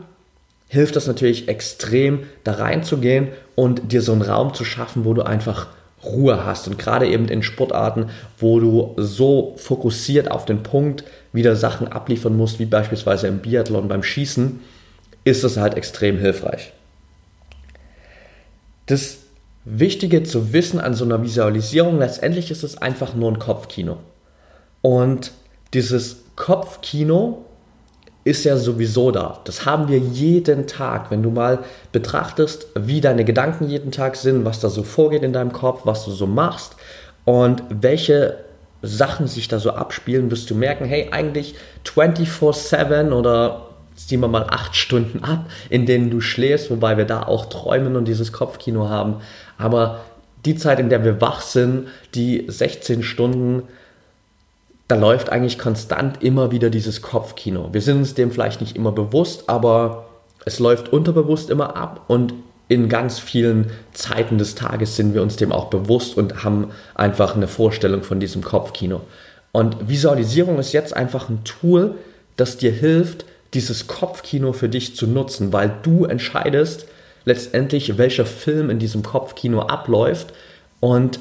hilft 0.67 0.95
das 0.95 1.07
natürlich 1.07 1.47
extrem, 1.47 2.23
da 2.43 2.53
reinzugehen 2.53 3.29
und 3.55 3.91
dir 3.91 4.01
so 4.01 4.11
einen 4.11 4.21
Raum 4.21 4.53
zu 4.53 4.63
schaffen, 4.63 5.05
wo 5.05 5.13
du 5.13 5.23
einfach 5.23 5.67
Ruhe 6.03 6.45
hast. 6.45 6.67
Und 6.67 6.79
gerade 6.79 7.07
eben 7.07 7.27
in 7.27 7.43
Sportarten, 7.43 8.09
wo 8.37 8.59
du 8.59 8.93
so 8.97 9.53
fokussiert 9.57 10.31
auf 10.31 10.45
den 10.45 10.63
Punkt 10.63 11.03
wieder 11.33 11.55
Sachen 11.55 11.87
abliefern 11.87 12.35
musst, 12.35 12.59
wie 12.59 12.65
beispielsweise 12.65 13.27
im 13.27 13.39
Biathlon 13.39 13.87
beim 13.87 14.03
Schießen, 14.03 14.59
ist 15.23 15.43
es 15.43 15.57
halt 15.57 15.75
extrem 15.75 16.17
hilfreich. 16.17 16.71
Das 18.85 19.17
Wichtige 19.65 20.23
zu 20.23 20.53
wissen 20.53 20.79
an 20.79 20.95
so 20.95 21.05
einer 21.05 21.21
Visualisierung, 21.21 21.99
letztendlich 21.99 22.49
ist 22.49 22.63
es 22.63 22.77
einfach 22.77 23.13
nur 23.13 23.31
ein 23.31 23.39
Kopfkino. 23.39 23.97
Und 24.81 25.31
dieses 25.73 26.23
Kopfkino 26.35 27.45
ist 28.29 28.43
ja 28.43 28.57
sowieso 28.57 29.09
da. 29.09 29.39
Das 29.45 29.65
haben 29.65 29.87
wir 29.87 29.97
jeden 29.97 30.67
Tag. 30.67 31.09
Wenn 31.09 31.23
du 31.23 31.31
mal 31.31 31.59
betrachtest, 31.91 32.67
wie 32.75 33.01
deine 33.01 33.25
Gedanken 33.25 33.67
jeden 33.67 33.91
Tag 33.91 34.15
sind, 34.15 34.45
was 34.45 34.59
da 34.59 34.69
so 34.69 34.83
vorgeht 34.83 35.23
in 35.23 35.33
deinem 35.33 35.51
Kopf, 35.51 35.81
was 35.85 36.05
du 36.05 36.11
so 36.11 36.27
machst 36.27 36.75
und 37.25 37.63
welche 37.69 38.37
Sachen 38.83 39.27
sich 39.27 39.47
da 39.47 39.57
so 39.57 39.71
abspielen, 39.71 40.29
wirst 40.29 40.47
du 40.51 40.55
merken, 40.55 40.85
hey, 40.85 41.09
eigentlich 41.11 41.55
24-7 41.85 43.11
oder 43.11 43.65
ziehen 43.95 44.19
wir 44.19 44.27
mal 44.27 44.45
8 44.47 44.75
Stunden 44.75 45.23
ab, 45.23 45.45
in 45.71 45.87
denen 45.87 46.11
du 46.11 46.21
schläfst, 46.21 46.69
wobei 46.69 46.97
wir 46.97 47.05
da 47.05 47.23
auch 47.23 47.47
träumen 47.47 47.95
und 47.95 48.07
dieses 48.07 48.31
Kopfkino 48.31 48.89
haben. 48.89 49.15
Aber 49.57 50.01
die 50.45 50.55
Zeit, 50.55 50.79
in 50.79 50.89
der 50.89 51.03
wir 51.03 51.19
wach 51.19 51.41
sind, 51.41 51.87
die 52.13 52.45
16 52.47 53.01
Stunden, 53.01 53.63
da 54.89 54.95
läuft 54.95 55.29
eigentlich 55.29 55.59
konstant 55.59 56.23
immer 56.23 56.51
wieder 56.51 56.71
dieses 56.71 57.03
Kopfkino. 57.03 57.69
Wir 57.71 57.81
sind 57.81 57.97
uns 57.97 58.15
dem 58.15 58.31
vielleicht 58.31 58.59
nicht 58.59 58.75
immer 58.75 58.91
bewusst, 58.91 59.43
aber 59.47 60.07
es 60.45 60.57
läuft 60.57 60.91
unterbewusst 60.91 61.51
immer 61.51 61.77
ab 61.77 62.01
und 62.07 62.33
in 62.69 62.89
ganz 62.89 63.19
vielen 63.19 63.69
Zeiten 63.93 64.39
des 64.39 64.55
Tages 64.55 64.95
sind 64.95 65.13
wir 65.13 65.21
uns 65.21 65.35
dem 65.35 65.51
auch 65.51 65.65
bewusst 65.65 66.17
und 66.17 66.43
haben 66.43 66.71
einfach 66.95 67.35
eine 67.35 67.47
Vorstellung 67.47 68.01
von 68.01 68.19
diesem 68.19 68.43
Kopfkino. 68.43 69.01
Und 69.51 69.89
Visualisierung 69.89 70.57
ist 70.57 70.73
jetzt 70.73 70.95
einfach 70.95 71.29
ein 71.29 71.43
Tool, 71.43 71.95
das 72.35 72.57
dir 72.57 72.71
hilft, 72.71 73.25
dieses 73.53 73.85
Kopfkino 73.85 74.53
für 74.53 74.69
dich 74.69 74.95
zu 74.95 75.05
nutzen, 75.05 75.53
weil 75.53 75.71
du 75.83 76.05
entscheidest 76.05 76.87
letztendlich, 77.25 77.99
welcher 77.99 78.25
Film 78.25 78.71
in 78.71 78.79
diesem 78.79 79.03
Kopfkino 79.03 79.61
abläuft 79.61 80.33
und 80.79 81.19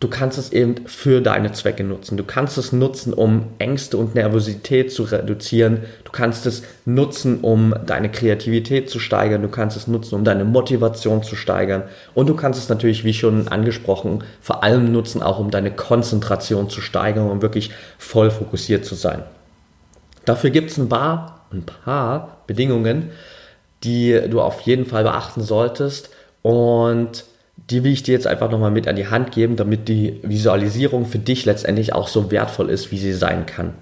du 0.00 0.08
kannst 0.08 0.38
es 0.38 0.50
eben 0.50 0.86
für 0.86 1.20
deine 1.20 1.52
Zwecke 1.52 1.84
nutzen. 1.84 2.16
Du 2.16 2.24
kannst 2.24 2.56
es 2.56 2.72
nutzen, 2.72 3.12
um 3.12 3.48
Ängste 3.58 3.98
und 3.98 4.14
Nervosität 4.14 4.90
zu 4.90 5.02
reduzieren. 5.02 5.82
Du 6.04 6.10
kannst 6.10 6.46
es 6.46 6.62
nutzen, 6.86 7.40
um 7.40 7.74
deine 7.84 8.10
Kreativität 8.10 8.88
zu 8.88 8.98
steigern. 8.98 9.42
Du 9.42 9.48
kannst 9.48 9.76
es 9.76 9.86
nutzen, 9.86 10.14
um 10.14 10.24
deine 10.24 10.44
Motivation 10.44 11.22
zu 11.22 11.36
steigern. 11.36 11.82
Und 12.14 12.30
du 12.30 12.34
kannst 12.34 12.58
es 12.58 12.70
natürlich, 12.70 13.04
wie 13.04 13.12
schon 13.12 13.48
angesprochen, 13.48 14.24
vor 14.40 14.64
allem 14.64 14.90
nutzen, 14.90 15.22
auch 15.22 15.38
um 15.38 15.50
deine 15.50 15.70
Konzentration 15.70 16.70
zu 16.70 16.80
steigern, 16.80 17.30
um 17.30 17.42
wirklich 17.42 17.70
voll 17.98 18.30
fokussiert 18.30 18.86
zu 18.86 18.94
sein. 18.94 19.22
Dafür 20.24 20.48
gibt 20.48 20.70
es 20.70 20.78
ein 20.78 20.88
paar, 20.88 21.44
ein 21.52 21.64
paar 21.64 22.38
Bedingungen, 22.46 23.10
die 23.84 24.18
du 24.30 24.40
auf 24.40 24.62
jeden 24.62 24.86
Fall 24.86 25.02
beachten 25.02 25.42
solltest. 25.42 26.08
Und 26.40 27.24
die 27.70 27.84
will 27.84 27.92
ich 27.92 28.02
dir 28.02 28.12
jetzt 28.12 28.26
einfach 28.26 28.50
nochmal 28.50 28.70
mit 28.70 28.88
an 28.88 28.96
die 28.96 29.08
Hand 29.08 29.32
geben, 29.32 29.56
damit 29.56 29.88
die 29.88 30.18
Visualisierung 30.22 31.06
für 31.06 31.18
dich 31.18 31.44
letztendlich 31.44 31.92
auch 31.92 32.08
so 32.08 32.30
wertvoll 32.30 32.70
ist, 32.70 32.90
wie 32.90 32.98
sie 32.98 33.12
sein 33.12 33.46
kann. 33.46 33.74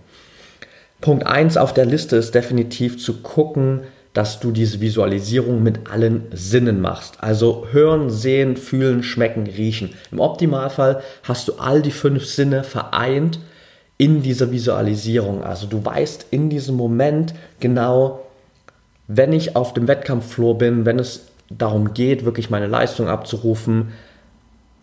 Punkt 1.00 1.26
1 1.26 1.56
auf 1.56 1.72
der 1.72 1.86
Liste 1.86 2.16
ist 2.16 2.34
definitiv 2.34 2.98
zu 3.02 3.22
gucken, 3.22 3.82
dass 4.14 4.40
du 4.40 4.50
diese 4.50 4.80
Visualisierung 4.80 5.62
mit 5.62 5.90
allen 5.90 6.26
Sinnen 6.32 6.80
machst. 6.80 7.22
Also 7.22 7.66
hören, 7.70 8.10
sehen, 8.10 8.56
fühlen, 8.56 9.02
schmecken, 9.02 9.46
riechen. 9.46 9.90
Im 10.10 10.18
Optimalfall 10.18 11.02
hast 11.22 11.46
du 11.46 11.54
all 11.54 11.82
die 11.82 11.92
fünf 11.92 12.24
Sinne 12.26 12.64
vereint 12.64 13.38
in 13.96 14.22
dieser 14.22 14.50
Visualisierung. 14.50 15.44
Also 15.44 15.66
du 15.66 15.84
weißt 15.84 16.26
in 16.30 16.50
diesem 16.50 16.74
Moment 16.74 17.34
genau, 17.60 18.26
wenn 19.06 19.32
ich 19.32 19.54
auf 19.56 19.72
dem 19.72 19.86
Wettkampffloor 19.86 20.58
bin, 20.58 20.84
wenn 20.84 20.98
es 20.98 21.27
darum 21.50 21.94
geht, 21.94 22.24
wirklich 22.24 22.50
meine 22.50 22.66
Leistung 22.66 23.08
abzurufen, 23.08 23.92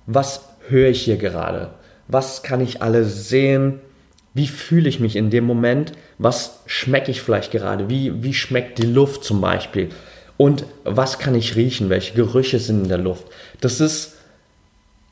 was 0.07 0.49
höre 0.67 0.89
ich 0.89 1.01
hier 1.03 1.17
gerade? 1.17 1.71
Was 2.07 2.43
kann 2.43 2.61
ich 2.61 2.81
alles 2.81 3.29
sehen? 3.29 3.79
wie 4.35 4.47
fühle 4.47 4.89
ich 4.89 4.99
mich 4.99 5.15
in 5.15 5.31
dem 5.31 5.45
Moment, 5.45 5.93
was 6.19 6.59
schmecke 6.67 7.09
ich 7.09 7.21
vielleicht 7.21 7.51
gerade, 7.51 7.89
wie, 7.89 8.21
wie 8.21 8.33
schmeckt 8.33 8.77
die 8.77 8.85
Luft 8.85 9.23
zum 9.23 9.39
Beispiel 9.39 9.89
und 10.35 10.65
was 10.83 11.17
kann 11.19 11.33
ich 11.35 11.55
riechen, 11.55 11.89
welche 11.89 12.13
Gerüche 12.13 12.59
sind 12.59 12.83
in 12.83 12.89
der 12.89 12.97
Luft. 12.97 13.25
Das 13.61 13.79
ist 13.79 14.15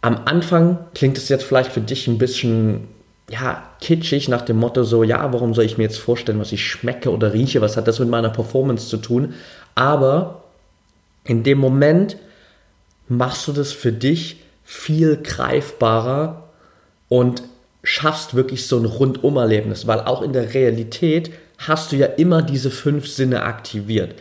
am 0.02 0.20
Anfang 0.26 0.78
klingt 0.94 1.18
es 1.18 1.30
jetzt 1.30 1.46
vielleicht 1.46 1.72
für 1.72 1.80
dich 1.80 2.08
ein 2.08 2.18
bisschen 2.18 2.90
ja, 3.30 3.64
kitschig 3.80 4.28
nach 4.28 4.42
dem 4.42 4.58
Motto 4.58 4.84
so, 4.84 5.04
ja, 5.04 5.32
warum 5.32 5.54
soll 5.54 5.64
ich 5.64 5.78
mir 5.78 5.86
jetzt 5.86 6.00
vorstellen, 6.00 6.42
was 6.42 6.52
ich 6.52 6.68
schmecke 6.68 7.10
oder 7.10 7.32
rieche, 7.32 7.62
was 7.62 7.78
hat 7.78 7.88
das 7.88 8.00
mit 8.00 8.10
meiner 8.10 8.30
Performance 8.30 8.90
zu 8.90 8.98
tun? 8.98 9.36
Aber 9.74 10.43
in 11.24 11.44
dem 11.44 11.58
Moment 11.58 12.18
machst 13.08 13.48
du 13.48 13.52
das 13.52 13.72
für 13.72 13.92
dich 13.92 14.42
viel 14.64 15.18
greifbarer 15.18 16.50
und 17.10 17.44
schaffst 17.84 18.34
wirklich 18.34 18.68
so 18.68 18.78
ein 18.78 18.86
Rundumerlebnis, 18.86 19.88
weil 19.88 20.00
auch 20.00 20.22
in 20.22 20.34
der 20.34 20.54
Realität 20.54 21.32
hast 21.58 21.92
du 21.92 21.98
ja 21.98 22.08
immer 22.08 22.42
diese 22.42 22.72
fünf 22.72 23.08
Sinne 23.08 23.44
aktiviert. 23.44 24.16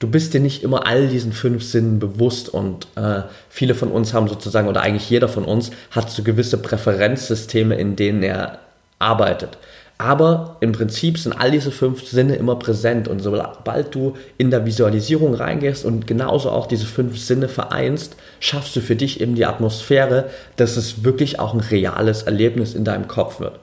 Du 0.00 0.08
bist 0.08 0.34
dir 0.34 0.40
nicht 0.40 0.62
immer 0.62 0.86
all 0.86 1.08
diesen 1.08 1.32
fünf 1.32 1.64
Sinnen 1.64 1.98
bewusst 1.98 2.48
und 2.48 2.86
äh, 2.94 3.22
viele 3.48 3.74
von 3.74 3.90
uns 3.90 4.14
haben 4.14 4.28
sozusagen, 4.28 4.68
oder 4.68 4.82
eigentlich 4.82 5.10
jeder 5.10 5.28
von 5.28 5.44
uns 5.44 5.70
hat 5.90 6.10
so 6.10 6.22
gewisse 6.22 6.58
Präferenzsysteme, 6.58 7.74
in 7.74 7.96
denen 7.96 8.22
er 8.22 8.60
arbeitet. 9.00 9.58
Aber 10.00 10.56
im 10.60 10.70
Prinzip 10.70 11.18
sind 11.18 11.32
all 11.32 11.50
diese 11.50 11.72
fünf 11.72 12.06
Sinne 12.06 12.36
immer 12.36 12.54
präsent 12.54 13.08
und 13.08 13.18
sobald 13.18 13.92
du 13.92 14.14
in 14.38 14.52
der 14.52 14.64
Visualisierung 14.64 15.34
reingehst 15.34 15.84
und 15.84 16.06
genauso 16.06 16.50
auch 16.50 16.66
diese 16.66 16.86
fünf 16.86 17.18
Sinne 17.18 17.48
vereinst, 17.48 18.14
schaffst 18.38 18.76
du 18.76 18.80
für 18.80 18.94
dich 18.94 19.20
eben 19.20 19.34
die 19.34 19.44
Atmosphäre, 19.44 20.30
dass 20.54 20.76
es 20.76 21.02
wirklich 21.02 21.40
auch 21.40 21.52
ein 21.52 21.58
reales 21.58 22.22
Erlebnis 22.22 22.74
in 22.74 22.84
deinem 22.84 23.08
Kopf 23.08 23.40
wird. 23.40 23.58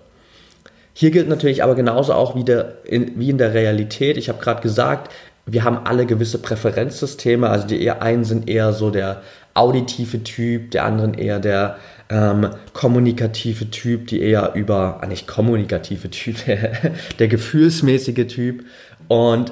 Hier 0.94 1.12
gilt 1.12 1.30
natürlich 1.30 1.64
aber 1.64 1.76
genauso 1.76 2.14
auch 2.14 2.36
wie, 2.36 2.44
der, 2.44 2.80
in, 2.84 3.18
wie 3.18 3.30
in 3.30 3.38
der 3.38 3.54
Realität. 3.54 4.18
Ich 4.18 4.28
habe 4.28 4.42
gerade 4.42 4.62
gesagt, 4.62 5.12
wir 5.46 5.64
haben 5.64 5.86
alle 5.86 6.06
gewisse 6.06 6.40
Präferenzsysteme. 6.40 7.50
Also 7.50 7.68
die 7.68 7.90
einen 7.92 8.26
sind 8.26 8.50
eher 8.50 8.74
so 8.74 8.90
der 8.90 9.22
auditive 9.54 10.24
Typ, 10.24 10.72
der 10.72 10.86
anderen 10.86 11.14
eher 11.14 11.40
der 11.40 11.78
ähm, 12.10 12.50
kommunikative 12.74 13.70
Typ, 13.72 14.08
die 14.08 14.22
eher 14.22 14.54
über, 14.54 15.00
ah 15.02 15.08
nicht 15.08 15.28
kommunikative 15.28 16.10
Typ, 16.10 16.38
der 17.20 17.28
gefühlsmäßige 17.28 18.28
Typ. 18.28 18.66
Und 19.08 19.52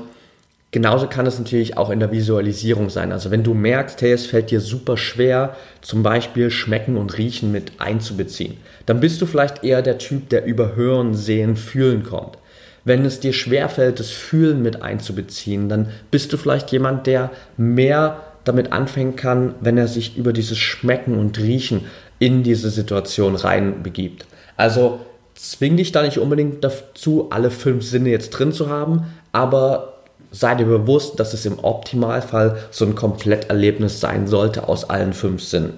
genauso 0.72 1.08
kann 1.08 1.26
es 1.26 1.40
natürlich 1.40 1.78
auch 1.78 1.90
in 1.90 2.00
der 2.00 2.12
Visualisierung 2.12 2.90
sein. 2.90 3.12
Also 3.12 3.32
wenn 3.32 3.44
du 3.44 3.54
merkst, 3.54 4.02
hey, 4.02 4.12
es 4.12 4.26
fällt 4.26 4.52
dir 4.52 4.60
super 4.60 4.98
schwer, 4.98 5.56
zum 5.82 6.04
Beispiel 6.04 6.52
Schmecken 6.52 6.98
und 6.98 7.18
Riechen 7.18 7.52
mit 7.52 7.74
einzubeziehen, 7.80 8.58
dann 8.86 9.00
bist 9.00 9.22
du 9.22 9.26
vielleicht 9.26 9.64
eher 9.64 9.82
der 9.82 9.98
Typ, 9.98 10.30
der 10.30 10.46
über 10.46 10.76
Hören, 10.76 11.16
Sehen, 11.16 11.56
Fühlen 11.56 12.04
kommt. 12.04 12.38
Wenn 12.86 13.06
es 13.06 13.22
dir 13.22 13.32
schwerfällt, 13.32 14.00
das 14.00 14.12
Fühlen 14.12 14.62
mit 14.62 14.82
einzubeziehen, 14.82 15.70
dann 15.70 15.90
bist 16.12 16.34
du 16.34 16.38
vielleicht 16.38 16.72
jemand, 16.72 17.08
der 17.08 17.32
mehr 17.56 18.22
damit 18.44 18.74
anfangen 18.74 19.16
kann, 19.16 19.56
wenn 19.62 19.78
er 19.78 19.88
sich 19.88 20.18
über 20.18 20.34
dieses 20.34 20.58
Schmecken 20.58 21.18
und 21.18 21.40
Riechen 21.40 21.86
in 22.24 22.42
diese 22.42 22.70
Situation 22.70 23.36
reinbegibt. 23.36 24.26
Also 24.56 25.02
zwing 25.36 25.76
dich 25.76 25.92
da 25.92 26.04
nicht 26.04 26.20
unbedingt 26.20 26.64
dazu, 26.64 27.28
alle 27.32 27.52
fünf 27.52 27.84
Sinne 27.84 28.10
jetzt 28.10 28.30
drin 28.30 28.54
zu 28.54 28.70
haben, 28.70 29.14
aber 29.34 29.96
sei 30.32 30.56
dir 30.56 30.66
bewusst, 30.66 31.20
dass 31.20 31.34
es 31.34 31.46
im 31.46 31.60
Optimalfall 31.60 32.58
so 32.72 32.86
ein 32.86 32.96
Kompletterlebnis 32.96 34.00
sein 34.00 34.28
sollte 34.28 34.70
aus 34.70 34.90
allen 34.90 35.12
fünf 35.12 35.44
Sinnen. 35.44 35.74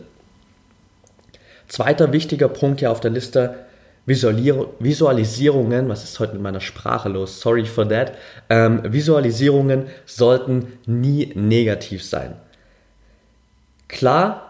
Zweiter 1.67 2.13
wichtiger 2.13 2.47
Punkt 2.47 2.79
hier 2.79 2.91
auf 2.91 2.99
der 2.99 3.09
Liste, 3.09 3.55
Visualisierungen, 4.05 5.89
was 5.89 6.03
ist 6.03 6.19
heute 6.19 6.33
mit 6.33 6.43
meiner 6.43 6.61
Sprache 6.61 7.09
los? 7.09 7.41
Sorry 7.41 7.65
for 7.65 7.89
that. 7.89 8.11
Ähm, 8.51 8.81
Visualisierungen 8.83 9.87
sollten 10.05 10.73
nie 10.85 11.31
negativ 11.33 12.03
sein. 12.03 12.35
Klar, 13.87 14.44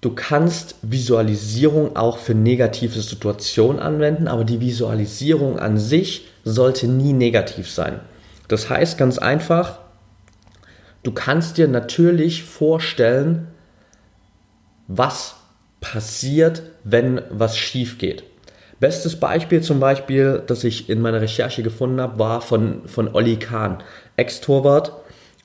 du 0.00 0.14
kannst 0.14 0.76
Visualisierung 0.82 1.96
auch 1.96 2.18
für 2.18 2.34
negative 2.34 3.00
Situationen 3.00 3.80
anwenden, 3.80 4.28
aber 4.28 4.44
die 4.44 4.60
Visualisierung 4.60 5.58
an 5.58 5.78
sich 5.78 6.28
sollte 6.44 6.86
nie 6.86 7.12
negativ 7.12 7.70
sein. 7.70 8.00
Das 8.48 8.70
heißt 8.70 8.96
ganz 8.96 9.18
einfach, 9.18 9.80
du 11.02 11.12
kannst 11.12 11.58
dir 11.58 11.68
natürlich 11.68 12.44
vorstellen, 12.44 13.48
was 14.86 15.36
passiert, 15.80 16.62
wenn 16.84 17.20
was 17.30 17.56
schief 17.56 17.98
geht. 17.98 18.24
Bestes 18.80 19.18
Beispiel 19.18 19.60
zum 19.60 19.80
Beispiel, 19.80 20.42
das 20.46 20.62
ich 20.62 20.88
in 20.88 21.00
meiner 21.00 21.20
Recherche 21.20 21.62
gefunden 21.62 22.00
habe, 22.00 22.18
war 22.18 22.40
von, 22.40 22.86
von 22.86 23.12
Olli 23.12 23.36
Kahn, 23.36 23.82
Ex-Torwart. 24.16 24.92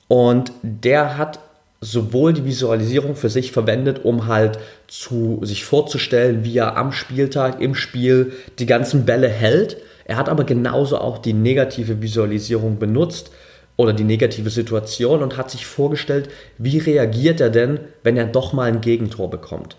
Und 0.06 0.52
der 0.62 1.18
hat 1.18 1.40
sowohl 1.84 2.32
die 2.32 2.46
Visualisierung 2.46 3.14
für 3.14 3.28
sich 3.28 3.52
verwendet, 3.52 4.04
um 4.04 4.26
halt 4.26 4.58
zu 4.88 5.40
sich 5.42 5.64
vorzustellen, 5.64 6.42
wie 6.42 6.56
er 6.56 6.76
am 6.76 6.92
Spieltag 6.92 7.60
im 7.60 7.74
Spiel 7.74 8.32
die 8.58 8.66
ganzen 8.66 9.04
Bälle 9.04 9.28
hält. 9.28 9.76
Er 10.06 10.16
hat 10.16 10.30
aber 10.30 10.44
genauso 10.44 10.98
auch 10.98 11.18
die 11.18 11.34
negative 11.34 12.00
Visualisierung 12.00 12.78
benutzt 12.78 13.30
oder 13.76 13.92
die 13.92 14.04
negative 14.04 14.48
Situation 14.48 15.22
und 15.22 15.36
hat 15.36 15.50
sich 15.50 15.66
vorgestellt, 15.66 16.30
wie 16.56 16.78
reagiert 16.78 17.40
er 17.40 17.50
denn, 17.50 17.80
wenn 18.02 18.16
er 18.16 18.26
doch 18.26 18.54
mal 18.54 18.64
ein 18.64 18.80
Gegentor 18.80 19.28
bekommt. 19.28 19.76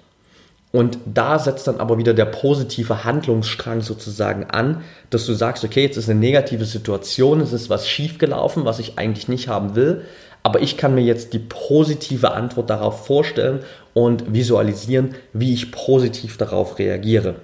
Und 0.71 0.99
da 1.05 1.39
setzt 1.39 1.67
dann 1.67 1.79
aber 1.79 1.97
wieder 1.97 2.13
der 2.13 2.25
positive 2.25 3.03
Handlungsstrang 3.05 3.81
sozusagen 3.81 4.43
an, 4.43 4.83
dass 5.09 5.25
du 5.25 5.33
sagst, 5.33 5.63
okay, 5.63 5.83
jetzt 5.83 5.97
ist 5.97 6.09
eine 6.09 6.19
negative 6.19 6.65
Situation, 6.65 7.39
es 7.39 7.53
ist 7.53 7.69
was 7.69 7.87
schiefgelaufen, 7.87 8.65
was 8.65 8.79
ich 8.79 8.99
eigentlich 8.99 9.29
nicht 9.29 9.47
haben 9.47 9.75
will, 9.75 10.01
aber 10.45 10.61
ich 10.61 10.77
kann 10.77 10.93
mir 10.93 11.01
jetzt 11.01 11.33
die 11.33 11.39
positive 11.39 12.33
Antwort 12.33 12.69
darauf 12.69 13.07
vorstellen 13.07 13.63
und 13.95 14.31
visualisieren, 14.31 15.15
wie 15.33 15.55
ich 15.55 15.71
positiv 15.71 16.37
darauf 16.37 16.77
reagiere. 16.77 17.37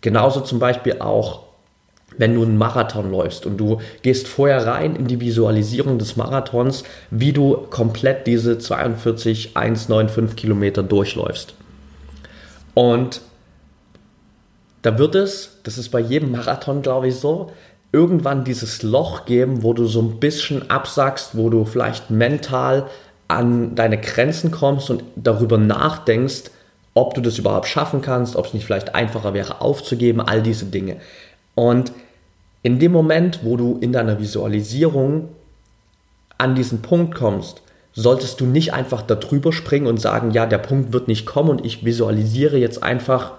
Genauso 0.00 0.40
zum 0.40 0.58
Beispiel 0.58 1.00
auch, 1.00 1.42
wenn 2.16 2.34
du 2.34 2.42
einen 2.42 2.56
Marathon 2.56 3.10
läufst 3.10 3.44
und 3.44 3.58
du 3.58 3.82
gehst 4.00 4.26
vorher 4.26 4.66
rein 4.66 4.96
in 4.96 5.06
die 5.06 5.20
Visualisierung 5.20 5.98
des 5.98 6.16
Marathons, 6.16 6.84
wie 7.10 7.34
du 7.34 7.58
komplett 7.68 8.26
diese 8.26 8.56
42, 8.56 9.50
195 9.54 10.34
Kilometer 10.34 10.82
durchläufst. 10.82 11.52
Und 12.72 13.20
da 14.80 14.96
wird 14.96 15.14
es, 15.14 15.58
das 15.62 15.76
ist 15.76 15.90
bei 15.90 16.00
jedem 16.00 16.30
Marathon, 16.32 16.80
glaube 16.80 17.08
ich, 17.08 17.16
so, 17.16 17.50
irgendwann 17.92 18.44
dieses 18.44 18.82
Loch 18.82 19.24
geben, 19.24 19.62
wo 19.62 19.72
du 19.72 19.86
so 19.86 20.02
ein 20.02 20.20
bisschen 20.20 20.70
absackst, 20.70 21.36
wo 21.36 21.50
du 21.50 21.64
vielleicht 21.64 22.10
mental 22.10 22.86
an 23.28 23.74
deine 23.74 23.98
Grenzen 23.98 24.50
kommst 24.50 24.90
und 24.90 25.02
darüber 25.16 25.58
nachdenkst, 25.58 26.50
ob 26.94 27.14
du 27.14 27.20
das 27.20 27.38
überhaupt 27.38 27.66
schaffen 27.66 28.00
kannst, 28.00 28.36
ob 28.36 28.46
es 28.46 28.54
nicht 28.54 28.64
vielleicht 28.64 28.94
einfacher 28.94 29.34
wäre 29.34 29.60
aufzugeben, 29.60 30.20
all 30.20 30.42
diese 30.42 30.66
Dinge. 30.66 30.96
Und 31.54 31.92
in 32.62 32.78
dem 32.78 32.92
Moment, 32.92 33.40
wo 33.42 33.56
du 33.56 33.78
in 33.80 33.92
deiner 33.92 34.18
Visualisierung 34.18 35.28
an 36.38 36.54
diesen 36.54 36.82
Punkt 36.82 37.14
kommst, 37.14 37.62
solltest 37.92 38.40
du 38.40 38.46
nicht 38.46 38.74
einfach 38.74 39.02
darüber 39.02 39.52
springen 39.52 39.86
und 39.86 40.00
sagen, 40.00 40.30
ja, 40.30 40.46
der 40.46 40.58
Punkt 40.58 40.92
wird 40.92 41.08
nicht 41.08 41.26
kommen 41.26 41.48
und 41.48 41.64
ich 41.64 41.84
visualisiere 41.84 42.58
jetzt 42.58 42.82
einfach, 42.82 43.32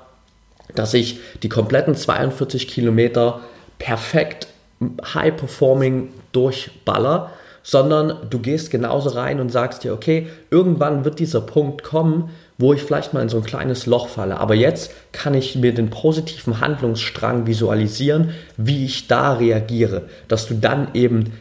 dass 0.73 0.93
ich 0.93 1.19
die 1.43 1.49
kompletten 1.49 1.95
42 1.95 2.67
Kilometer 2.67 3.41
perfekt 3.79 4.47
high-performing 4.81 6.09
durchballer, 6.31 7.31
sondern 7.63 8.29
du 8.29 8.39
gehst 8.39 8.71
genauso 8.71 9.09
rein 9.09 9.41
und 9.41 9.51
sagst 9.51 9.83
dir, 9.83 9.93
okay, 9.93 10.27
irgendwann 10.49 11.03
wird 11.03 11.19
dieser 11.19 11.41
Punkt 11.41 11.83
kommen, 11.83 12.29
wo 12.57 12.73
ich 12.73 12.81
vielleicht 12.81 13.13
mal 13.13 13.21
in 13.21 13.29
so 13.29 13.37
ein 13.37 13.43
kleines 13.43 13.85
Loch 13.85 14.07
falle. 14.07 14.39
Aber 14.39 14.55
jetzt 14.55 14.91
kann 15.11 15.33
ich 15.33 15.55
mir 15.55 15.73
den 15.73 15.89
positiven 15.89 16.61
Handlungsstrang 16.61 17.45
visualisieren, 17.45 18.31
wie 18.55 18.85
ich 18.85 19.07
da 19.07 19.33
reagiere, 19.33 20.03
dass 20.29 20.47
du 20.47 20.53
dann 20.53 20.89
eben 20.93 21.33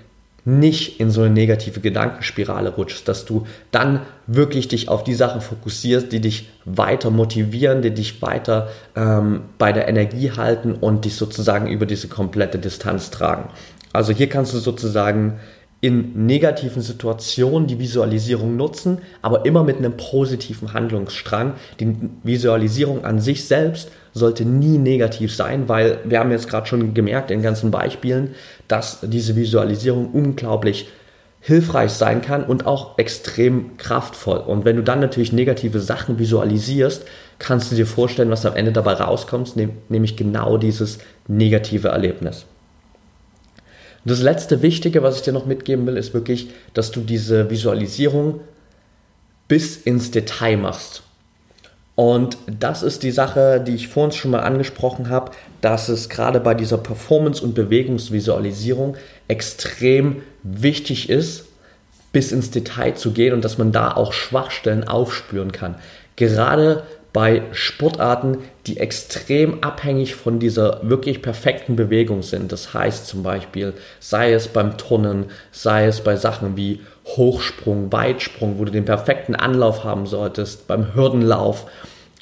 nicht 0.47 1.01
in 1.01 1.11
so 1.11 1.23
eine 1.23 1.35
negative 1.35 1.81
Gedankenspirale 1.81 2.71
rutschst, 2.71 3.07
dass 3.09 3.25
du 3.25 3.47
dann 3.73 4.03
wirklich 4.29 4.69
dich 4.69 4.89
auf 4.89 5.03
die 5.03 5.15
Sachen 5.15 5.41
fokussierst, 5.41 6.13
die 6.13 6.21
dich 6.21 6.49
weiter 6.65 7.11
motivieren, 7.11 7.83
die 7.83 7.91
dich 7.91 8.23
weiter 8.23 8.69
ähm, 8.95 9.43
bei 9.59 9.73
der 9.73 9.89
Energie 9.89 10.31
halten 10.31 10.75
und 10.75 11.05
dich 11.05 11.17
sozusagen 11.17 11.67
über 11.67 11.85
diese 11.85 12.07
komplette 12.07 12.61
Distanz 12.61 13.11
tragen. 13.11 13.51
Also 13.93 14.13
hier 14.13 14.29
kannst 14.29 14.55
du 14.55 14.59
sozusagen 14.59 15.41
in 15.87 16.27
negativen 16.27 16.83
Situationen 16.83 17.69
die 17.69 17.79
Visualisierung 17.79 18.57
nutzen, 18.57 18.99
aber 19.23 19.47
immer 19.47 19.63
mit 19.63 19.77
einem 19.77 19.97
positiven 19.97 20.73
Handlungsstrang. 20.73 21.55
Die 21.79 21.95
Visualisierung 22.25 23.05
an 23.05 23.21
sich 23.21 23.45
selbst 23.47 23.93
sollte 24.13 24.45
nie 24.45 24.79
negativ 24.79 25.33
sein, 25.33 25.69
weil 25.69 26.01
wir 26.05 26.19
haben 26.19 26.33
jetzt 26.33 26.49
gerade 26.49 26.67
schon 26.67 26.93
gemerkt 26.93 27.31
in 27.31 27.41
ganzen 27.41 27.71
Beispielen, 27.71 28.35
dass 28.67 28.99
diese 29.03 29.37
Visualisierung 29.37 30.11
unglaublich 30.11 30.89
hilfreich 31.41 31.93
sein 31.93 32.21
kann 32.21 32.43
und 32.43 32.67
auch 32.67 32.99
extrem 32.99 33.77
kraftvoll. 33.77 34.39
Und 34.39 34.65
wenn 34.65 34.75
du 34.75 34.83
dann 34.83 34.99
natürlich 34.99 35.33
negative 35.33 35.79
Sachen 35.79 36.19
visualisierst, 36.19 37.05
kannst 37.39 37.71
du 37.71 37.77
dir 37.77 37.87
vorstellen, 37.87 38.31
was 38.31 38.45
am 38.45 38.57
Ende 38.57 38.73
dabei 38.73 38.95
rauskommt, 38.95 39.55
nämlich 39.89 40.17
genau 40.17 40.57
dieses 40.57 40.99
negative 41.29 41.91
Erlebnis. 41.91 42.45
Und 44.07 44.13
das 44.13 44.23
letzte 44.23 44.63
Wichtige, 44.63 45.03
was 45.03 45.17
ich 45.17 45.23
dir 45.23 45.33
noch 45.33 45.47
mitgeben 45.47 45.85
will, 45.85 45.97
ist 45.97 46.15
wirklich, 46.15 46.51
dass 46.75 46.93
du 46.93 47.01
diese 47.01 47.51
Visualisierung 47.51 48.39
bis 49.49 49.77
ins 49.79 50.13
Detail 50.13 50.59
machst. 50.59 51.03
Und 51.97 52.39
das 52.47 52.85
ist 52.85 53.03
die 53.03 53.11
Sache, 53.11 53.61
die 53.67 53.75
ich 53.75 53.89
vorhin 53.89 54.13
schon 54.13 54.31
mal 54.31 54.45
angesprochen 54.45 55.09
habe, 55.11 55.33
dass 55.61 55.89
es 55.89 56.09
gerade 56.09 56.39
bei 56.39 56.55
dieser 56.55 56.79
Performance- 56.79 57.43
und 57.43 57.57
Bewegungsvisualisierung 57.57 58.97
extrem 59.27 60.23
wichtig 60.45 61.11
ist, 61.11 61.47
bis 62.13 62.31
ins 62.31 62.53
Detail 62.53 62.95
zu 62.95 63.11
gehen 63.11 63.35
und 63.35 63.45
dass 63.45 63.59
man 63.59 63.73
da 63.73 63.91
auch 63.91 64.13
Schwachstellen 64.13 64.87
aufspüren 64.87 65.51
kann. 65.51 65.75
Gerade 66.15 66.85
bei 67.13 67.43
Sportarten, 67.53 68.39
die 68.67 68.79
extrem 68.79 69.63
abhängig 69.63 70.15
von 70.15 70.39
dieser 70.39 70.81
wirklich 70.83 71.23
perfekten 71.23 71.75
Bewegung 71.75 72.23
sind. 72.23 72.53
Das 72.53 72.75
heißt 72.75 73.07
zum 73.07 73.23
Beispiel, 73.23 73.73
sei 74.01 74.33
es 74.33 74.49
beim 74.49 74.77
Turnen, 74.77 75.27
sei 75.51 75.87
es 75.87 76.03
bei 76.03 76.17
Sachen 76.17 76.57
wie 76.57 76.81
Hochsprung, 77.07 77.91
Weitsprung, 77.93 78.59
wo 78.59 78.65
du 78.65 78.73
den 78.73 78.85
perfekten 78.85 79.35
Anlauf 79.35 79.85
haben 79.85 80.07
solltest, 80.07 80.67
beim 80.67 80.95
Hürdenlauf, 80.95 81.67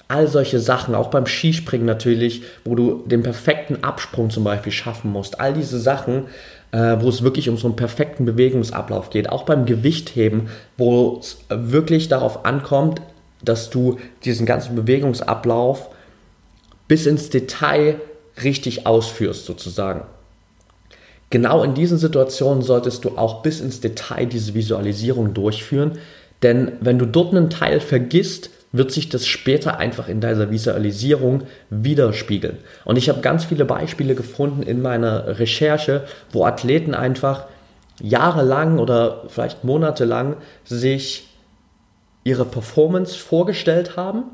all 0.08 0.28
solche 0.28 0.60
Sachen, 0.60 0.94
auch 0.94 1.08
beim 1.08 1.26
Skispringen 1.26 1.86
natürlich, 1.86 2.42
wo 2.64 2.74
du 2.74 3.02
den 3.06 3.22
perfekten 3.22 3.82
Absprung 3.82 4.30
zum 4.30 4.44
Beispiel 4.44 4.72
schaffen 4.72 5.10
musst. 5.10 5.40
All 5.40 5.54
diese 5.54 5.80
Sachen, 5.80 6.26
äh, 6.72 6.96
wo 7.00 7.08
es 7.08 7.22
wirklich 7.22 7.48
um 7.48 7.56
so 7.56 7.68
einen 7.68 7.76
perfekten 7.76 8.24
Bewegungsablauf 8.26 9.10
geht. 9.10 9.30
Auch 9.30 9.44
beim 9.44 9.64
Gewichtheben, 9.64 10.48
wo 10.76 11.18
es 11.20 11.38
wirklich 11.48 12.08
darauf 12.08 12.44
ankommt, 12.44 13.00
dass 13.44 13.70
du 13.70 13.98
diesen 14.24 14.46
ganzen 14.46 14.74
Bewegungsablauf 14.74 15.90
bis 16.88 17.06
ins 17.06 17.30
Detail 17.30 18.00
richtig 18.42 18.86
ausführst, 18.86 19.46
sozusagen. 19.46 20.02
Genau 21.30 21.62
in 21.64 21.74
diesen 21.74 21.98
Situationen 21.98 22.62
solltest 22.62 23.04
du 23.04 23.16
auch 23.18 23.42
bis 23.42 23.60
ins 23.60 23.80
Detail 23.80 24.26
diese 24.26 24.54
Visualisierung 24.54 25.34
durchführen, 25.34 25.98
denn 26.42 26.72
wenn 26.80 26.98
du 26.98 27.06
dort 27.06 27.34
einen 27.34 27.50
Teil 27.50 27.80
vergisst, 27.80 28.50
wird 28.70 28.90
sich 28.90 29.08
das 29.08 29.26
später 29.26 29.78
einfach 29.78 30.08
in 30.08 30.20
deiner 30.20 30.50
Visualisierung 30.50 31.44
widerspiegeln. 31.70 32.58
Und 32.84 32.96
ich 32.96 33.08
habe 33.08 33.20
ganz 33.20 33.44
viele 33.44 33.64
Beispiele 33.64 34.14
gefunden 34.16 34.62
in 34.62 34.82
meiner 34.82 35.38
Recherche, 35.38 36.02
wo 36.32 36.44
Athleten 36.44 36.92
einfach 36.92 37.46
jahrelang 38.00 38.80
oder 38.80 39.22
vielleicht 39.28 39.62
monatelang 39.62 40.36
sich 40.64 41.28
ihre 42.24 42.44
Performance 42.44 43.16
vorgestellt 43.16 43.96
haben 43.96 44.24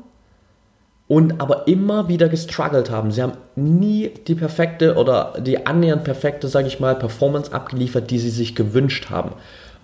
und 1.07 1.41
aber 1.41 1.67
immer 1.67 2.07
wieder 2.07 2.29
gestruggelt 2.29 2.89
haben. 2.89 3.11
Sie 3.11 3.21
haben 3.21 3.33
nie 3.55 4.11
die 4.27 4.35
perfekte 4.35 4.95
oder 4.95 5.33
die 5.39 5.65
annähernd 5.65 6.03
perfekte, 6.03 6.47
sage 6.47 6.67
ich 6.67 6.79
mal, 6.79 6.95
Performance 6.95 7.53
abgeliefert, 7.53 8.09
die 8.09 8.19
sie 8.19 8.29
sich 8.29 8.55
gewünscht 8.55 9.09
haben. 9.09 9.33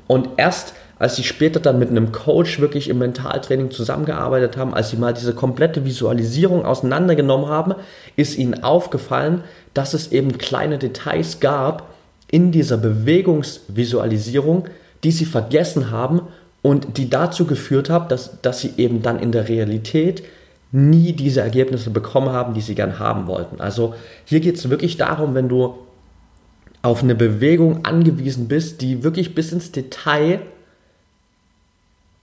Und 0.07 0.29
erst 0.37 0.73
als 0.99 1.15
sie 1.15 1.23
später 1.23 1.59
dann 1.59 1.79
mit 1.79 1.89
einem 1.89 2.11
Coach 2.11 2.59
wirklich 2.59 2.89
im 2.89 2.97
Mentaltraining 2.97 3.71
zusammengearbeitet 3.71 4.57
haben, 4.57 4.73
als 4.73 4.89
sie 4.89 4.97
mal 4.97 5.13
diese 5.13 5.33
komplette 5.33 5.85
Visualisierung 5.85 6.65
auseinandergenommen 6.65 7.47
haben, 7.47 7.75
ist 8.15 8.37
ihnen 8.37 8.63
aufgefallen, 8.63 9.43
dass 9.73 9.93
es 9.93 10.11
eben 10.11 10.37
kleine 10.39 10.79
Details 10.79 11.39
gab 11.39 11.93
in 12.31 12.51
dieser 12.51 12.77
Bewegungsvisualisierung, 12.77 14.65
die 15.03 15.11
sie 15.11 15.25
vergessen 15.25 15.91
haben 15.91 16.21
und 16.67 16.97
die 16.97 17.09
dazu 17.09 17.45
geführt 17.45 17.89
haben, 17.89 18.09
dass, 18.09 18.41
dass 18.41 18.59
sie 18.59 18.73
eben 18.75 19.01
dann 19.01 19.19
in 19.19 19.31
der 19.31 19.47
Realität 19.47 20.21
nie 20.73 21.13
diese 21.13 21.39
Ergebnisse 21.39 21.91
bekommen 21.91 22.33
haben, 22.33 22.53
die 22.53 22.59
sie 22.59 22.75
gern 22.75 22.99
haben 22.99 23.25
wollten. 23.25 23.61
Also 23.61 23.93
hier 24.25 24.41
geht 24.41 24.57
es 24.57 24.69
wirklich 24.69 24.97
darum, 24.97 25.33
wenn 25.33 25.47
du 25.47 25.75
auf 26.81 27.03
eine 27.03 27.15
Bewegung 27.15 27.85
angewiesen 27.85 28.49
bist, 28.49 28.81
die 28.81 29.01
wirklich 29.01 29.33
bis 29.33 29.53
ins 29.53 29.71
Detail 29.71 30.41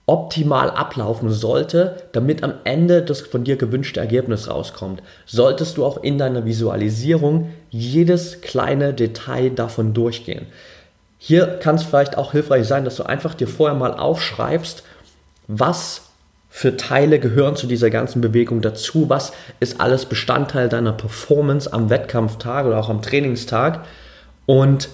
optimal 0.05 0.69
ablaufen 0.69 1.31
sollte, 1.31 2.03
damit 2.11 2.43
am 2.43 2.53
Ende 2.65 3.01
das 3.01 3.21
von 3.21 3.45
dir 3.45 3.55
gewünschte 3.55 3.99
Ergebnis 3.99 4.47
rauskommt, 4.47 5.01
solltest 5.25 5.77
du 5.77 5.85
auch 5.85 6.03
in 6.03 6.19
deiner 6.19 6.45
Visualisierung 6.45 7.49
jedes 7.71 8.41
kleine 8.41 8.93
Detail 8.93 9.49
davon 9.49 9.95
durchgehen. 9.95 10.45
Hier 11.27 11.47
kann 11.57 11.73
es 11.73 11.81
vielleicht 11.81 12.19
auch 12.19 12.33
hilfreich 12.33 12.67
sein, 12.67 12.85
dass 12.85 12.97
du 12.97 13.03
einfach 13.03 13.33
dir 13.33 13.47
vorher 13.47 13.75
mal 13.75 13.95
aufschreibst, 13.95 14.83
was 15.47 16.03
für 16.51 16.77
Teile 16.77 17.17
gehören 17.19 17.55
zu 17.55 17.65
dieser 17.65 17.89
ganzen 17.89 18.21
Bewegung 18.21 18.61
dazu? 18.61 19.09
Was 19.09 19.31
ist 19.59 19.81
alles 19.81 20.05
Bestandteil 20.05 20.69
deiner 20.69 20.93
Performance 20.93 21.73
am 21.73 21.89
Wettkampftag 21.89 22.67
oder 22.67 22.77
auch 22.77 22.89
am 22.89 23.01
Trainingstag? 23.01 23.85
Und 24.45 24.87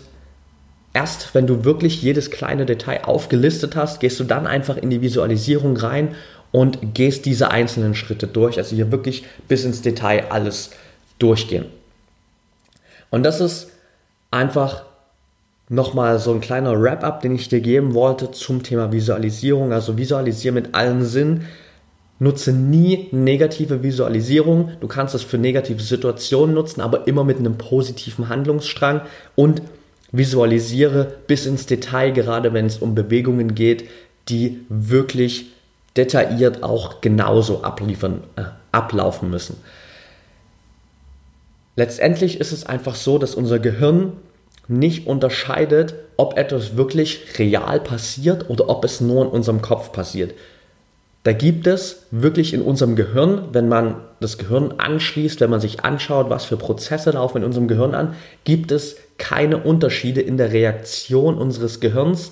erst 0.94 1.36
wenn 1.36 1.48
du 1.48 1.66
wirklich 1.66 2.02
jedes 2.02 2.32
kleine 2.32 2.66
Detail 2.66 3.04
aufgelistet 3.04 3.76
hast, 3.76 4.00
gehst 4.00 4.18
du 4.18 4.24
dann 4.24 4.48
einfach 4.48 4.78
in 4.78 4.90
die 4.90 5.02
Visualisierung 5.02 5.76
rein 5.76 6.16
und 6.54 6.94
gehst 6.94 7.26
diese 7.26 7.52
einzelnen 7.52 7.94
Schritte 7.94 8.28
durch. 8.28 8.58
Also 8.58 8.74
hier 8.74 8.90
wirklich 8.90 9.26
bis 9.50 9.66
ins 9.66 9.82
Detail 9.82 10.28
alles 10.30 10.70
durchgehen. 11.20 11.66
Und 13.10 13.24
das 13.24 13.42
ist 13.42 13.70
einfach 14.32 14.84
nochmal 15.72 16.20
so 16.20 16.34
ein 16.34 16.42
kleiner 16.42 16.80
Wrap-up, 16.80 17.22
den 17.22 17.34
ich 17.34 17.48
dir 17.48 17.62
geben 17.62 17.94
wollte 17.94 18.32
zum 18.32 18.62
Thema 18.62 18.92
Visualisierung. 18.92 19.72
Also 19.72 19.98
visualisiere 19.98 20.54
mit 20.54 20.76
allen 20.76 21.06
Sinn. 21.06 21.46
Nutze 22.20 22.52
nie 22.52 23.08
negative 23.12 23.82
Visualisierung. 23.82 24.72
Du 24.82 24.88
kannst 24.88 25.16
es 25.16 25.24
für 25.24 25.38
negative 25.38 25.82
Situationen 25.82 26.54
nutzen, 26.54 26.82
aber 26.82 27.08
immer 27.08 27.24
mit 27.24 27.40
einem 27.40 27.58
positiven 27.58 28.28
Handlungsstrang 28.28 29.02
und 29.36 29.62
visualisiere 30.12 31.16
bis 31.26 31.46
ins 31.46 31.68
Detail, 31.68 32.12
gerade 32.12 32.52
wenn 32.54 32.66
es 32.66 32.80
um 32.80 32.94
Bewegungen 32.94 33.56
geht, 33.56 33.86
die 34.28 34.66
wirklich 34.68 35.54
detailliert 35.96 36.64
auch 36.64 37.00
genauso 37.00 37.64
abliefern, 37.64 38.24
äh, 38.36 38.44
ablaufen 38.74 39.30
müssen. 39.30 39.56
Letztendlich 41.78 42.42
ist 42.42 42.52
es 42.52 42.66
einfach 42.66 42.96
so, 42.96 43.18
dass 43.18 43.36
unser 43.36 43.58
Gehirn 43.58 44.14
nicht 44.72 45.06
unterscheidet, 45.06 45.94
ob 46.18 46.38
etwas 46.38 46.78
wirklich 46.78 47.38
real 47.38 47.80
passiert 47.80 48.50
oder 48.50 48.70
ob 48.70 48.86
es 48.86 49.02
nur 49.02 49.26
in 49.26 49.32
unserem 49.32 49.62
Kopf 49.62 49.92
passiert. 49.92 50.34
Da 51.24 51.34
gibt 51.34 51.68
es 51.68 52.08
wirklich 52.10 52.54
in 52.54 52.64
unserem 52.64 52.96
Gehirn, 52.96 53.50
wenn 53.52 53.70
man 53.70 53.98
das 54.20 54.40
Gehirn 54.40 54.74
anschließt, 54.78 55.40
wenn 55.40 55.52
man 55.52 55.60
sich 55.60 55.84
anschaut, 55.84 56.32
was 56.32 56.46
für 56.46 56.58
Prozesse 56.58 57.12
laufen 57.12 57.38
in 57.38 57.44
unserem 57.44 57.68
Gehirn 57.68 57.94
an, 57.94 58.16
gibt 58.44 58.72
es 58.72 58.96
keine 59.20 59.58
Unterschiede 59.58 60.22
in 60.22 60.38
der 60.38 60.52
Reaktion 60.52 61.38
unseres 61.38 61.80
Gehirns, 61.80 62.32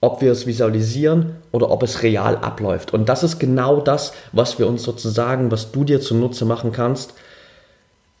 ob 0.00 0.22
wir 0.22 0.32
es 0.32 0.46
visualisieren 0.46 1.36
oder 1.52 1.70
ob 1.70 1.84
es 1.84 2.02
real 2.02 2.36
abläuft. 2.36 2.92
Und 2.92 3.08
das 3.08 3.22
ist 3.22 3.38
genau 3.38 3.80
das, 3.80 4.12
was 4.32 4.58
wir 4.58 4.66
uns 4.66 4.82
sozusagen, 4.82 5.52
was 5.52 5.70
du 5.70 5.84
dir 5.84 6.00
zunutze 6.00 6.44
machen 6.44 6.72
kannst, 6.72 7.14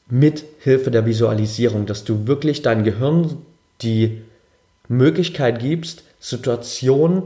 mit 0.08 0.44
Hilfe 0.60 0.90
der 0.90 1.06
Visualisierung, 1.06 1.86
dass 1.86 2.04
du 2.04 2.26
wirklich 2.26 2.62
dein 2.62 2.84
Gehirn 2.84 3.38
die 3.82 4.22
Möglichkeit 4.88 5.60
gibst, 5.60 6.04
Situationen 6.20 7.22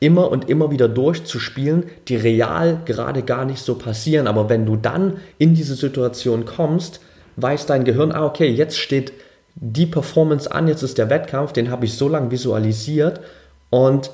immer 0.00 0.30
und 0.30 0.48
immer 0.48 0.70
wieder 0.70 0.88
durchzuspielen, 0.88 1.84
die 2.06 2.16
real 2.16 2.80
gerade 2.84 3.22
gar 3.22 3.44
nicht 3.44 3.60
so 3.60 3.74
passieren. 3.74 4.26
Aber 4.26 4.48
wenn 4.48 4.66
du 4.66 4.76
dann 4.76 5.18
in 5.38 5.54
diese 5.54 5.74
Situation 5.74 6.44
kommst, 6.44 7.00
weiß 7.36 7.66
dein 7.66 7.84
Gehirn, 7.84 8.12
ah, 8.12 8.24
okay, 8.24 8.48
jetzt 8.48 8.78
steht 8.78 9.12
die 9.54 9.86
Performance 9.86 10.50
an, 10.50 10.68
jetzt 10.68 10.82
ist 10.82 10.98
der 10.98 11.10
Wettkampf, 11.10 11.52
den 11.52 11.70
habe 11.70 11.84
ich 11.84 11.94
so 11.94 12.08
lange 12.08 12.30
visualisiert 12.30 13.20
und 13.70 14.10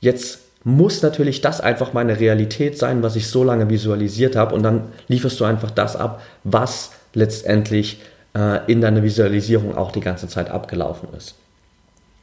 jetzt 0.00 0.40
muss 0.64 1.02
natürlich 1.02 1.40
das 1.40 1.60
einfach 1.60 1.92
meine 1.92 2.18
Realität 2.18 2.78
sein, 2.78 3.02
was 3.02 3.16
ich 3.16 3.28
so 3.28 3.44
lange 3.44 3.70
visualisiert 3.70 4.36
habe 4.36 4.54
und 4.54 4.62
dann 4.62 4.84
lieferst 5.06 5.38
du 5.40 5.44
einfach 5.44 5.70
das 5.70 5.96
ab, 5.96 6.22
was 6.44 6.90
letztendlich 7.14 8.00
äh, 8.36 8.70
in 8.70 8.80
deiner 8.80 9.02
Visualisierung 9.02 9.76
auch 9.76 9.92
die 9.92 10.00
ganze 10.00 10.28
Zeit 10.28 10.50
abgelaufen 10.50 11.08
ist. 11.16 11.34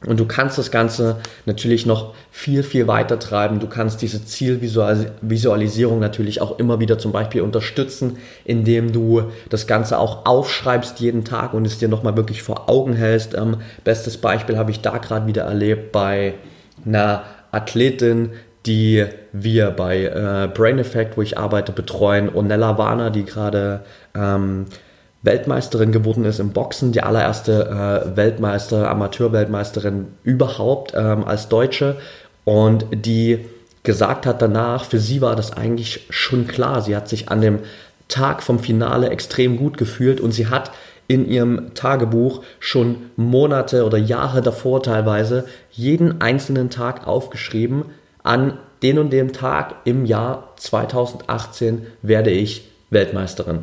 Und 0.04 0.20
du 0.20 0.26
kannst 0.26 0.58
das 0.58 0.70
Ganze 0.70 1.16
natürlich 1.46 1.86
noch 1.86 2.14
viel, 2.30 2.62
viel 2.62 2.86
weiter 2.86 3.18
treiben. 3.18 3.60
Du 3.60 3.66
kannst 3.66 4.02
diese 4.02 4.24
Zielvisualisierung 4.24 5.98
natürlich 5.98 6.42
auch 6.42 6.58
immer 6.58 6.80
wieder 6.80 6.98
zum 6.98 7.12
Beispiel 7.12 7.40
unterstützen, 7.40 8.18
indem 8.44 8.92
du 8.92 9.32
das 9.48 9.66
Ganze 9.66 9.98
auch 9.98 10.26
aufschreibst 10.26 11.00
jeden 11.00 11.24
Tag 11.24 11.54
und 11.54 11.66
es 11.66 11.78
dir 11.78 11.88
nochmal 11.88 12.14
wirklich 12.14 12.42
vor 12.42 12.68
Augen 12.68 12.92
hältst. 12.92 13.34
Ähm, 13.34 13.56
bestes 13.84 14.18
Beispiel 14.18 14.58
habe 14.58 14.70
ich 14.70 14.80
da 14.80 14.98
gerade 14.98 15.26
wieder 15.26 15.44
erlebt 15.44 15.92
bei 15.92 16.34
einer 16.84 17.24
Athletin, 17.56 18.30
die 18.66 19.04
wir 19.32 19.70
bei 19.70 20.04
äh, 20.04 20.48
Brain 20.52 20.78
Effect, 20.78 21.16
wo 21.16 21.22
ich 21.22 21.38
arbeite, 21.38 21.72
betreuen. 21.72 22.34
Onella 22.34 22.78
Warner, 22.78 23.10
die 23.10 23.24
gerade 23.24 23.80
ähm, 24.14 24.66
Weltmeisterin 25.22 25.92
geworden 25.92 26.24
ist 26.24 26.38
im 26.38 26.52
Boxen, 26.52 26.92
die 26.92 27.02
allererste 27.02 28.12
äh, 28.12 28.16
Weltmeister, 28.16 28.90
Amateurweltmeisterin 28.90 30.06
überhaupt 30.22 30.94
ähm, 30.96 31.24
als 31.24 31.48
Deutsche 31.48 31.96
und 32.44 32.86
die 32.92 33.44
gesagt 33.82 34.26
hat 34.26 34.42
danach, 34.42 34.84
für 34.84 34.98
sie 34.98 35.20
war 35.20 35.36
das 35.36 35.52
eigentlich 35.52 36.06
schon 36.10 36.46
klar. 36.46 36.82
Sie 36.82 36.96
hat 36.96 37.08
sich 37.08 37.28
an 37.28 37.40
dem 37.40 37.60
Tag 38.08 38.42
vom 38.42 38.58
Finale 38.58 39.10
extrem 39.10 39.56
gut 39.56 39.78
gefühlt 39.78 40.20
und 40.20 40.32
sie 40.32 40.48
hat 40.48 40.70
in 41.08 41.28
ihrem 41.28 41.74
Tagebuch 41.74 42.42
schon 42.58 43.10
Monate 43.16 43.84
oder 43.84 43.98
Jahre 43.98 44.42
davor 44.42 44.82
teilweise 44.82 45.46
jeden 45.70 46.20
einzelnen 46.20 46.70
Tag 46.70 47.06
aufgeschrieben. 47.06 47.84
An 48.22 48.58
den 48.82 48.98
und 48.98 49.10
dem 49.10 49.32
Tag 49.32 49.76
im 49.84 50.04
Jahr 50.04 50.52
2018 50.56 51.86
werde 52.02 52.30
ich 52.30 52.68
Weltmeisterin. 52.90 53.60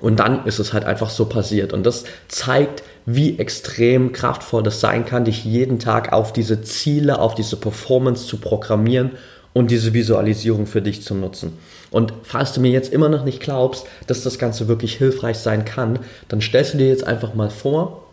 Und 0.00 0.18
dann 0.18 0.46
ist 0.46 0.58
es 0.58 0.72
halt 0.72 0.84
einfach 0.84 1.10
so 1.10 1.26
passiert. 1.26 1.72
Und 1.72 1.84
das 1.84 2.04
zeigt, 2.28 2.82
wie 3.06 3.38
extrem 3.38 4.12
kraftvoll 4.12 4.62
das 4.62 4.80
sein 4.80 5.04
kann, 5.04 5.24
dich 5.24 5.44
jeden 5.44 5.78
Tag 5.78 6.12
auf 6.12 6.32
diese 6.32 6.62
Ziele, 6.62 7.18
auf 7.18 7.34
diese 7.34 7.56
Performance 7.56 8.26
zu 8.26 8.38
programmieren 8.38 9.12
und 9.52 9.70
diese 9.70 9.92
Visualisierung 9.92 10.66
für 10.66 10.82
dich 10.82 11.02
zu 11.02 11.14
nutzen. 11.14 11.58
Und 11.92 12.14
falls 12.24 12.52
du 12.52 12.60
mir 12.60 12.70
jetzt 12.70 12.92
immer 12.92 13.08
noch 13.08 13.24
nicht 13.24 13.40
glaubst, 13.40 13.86
dass 14.06 14.22
das 14.22 14.38
Ganze 14.38 14.66
wirklich 14.66 14.96
hilfreich 14.96 15.38
sein 15.38 15.64
kann, 15.64 16.00
dann 16.28 16.40
stellst 16.40 16.74
du 16.74 16.78
dir 16.78 16.88
jetzt 16.88 17.06
einfach 17.06 17.34
mal 17.34 17.50
vor, 17.50 18.04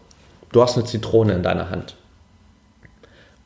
du 0.52 0.62
hast 0.62 0.78
eine 0.78 0.86
Zitrone 0.86 1.34
in 1.34 1.44
deiner 1.44 1.70
Hand. 1.70 1.96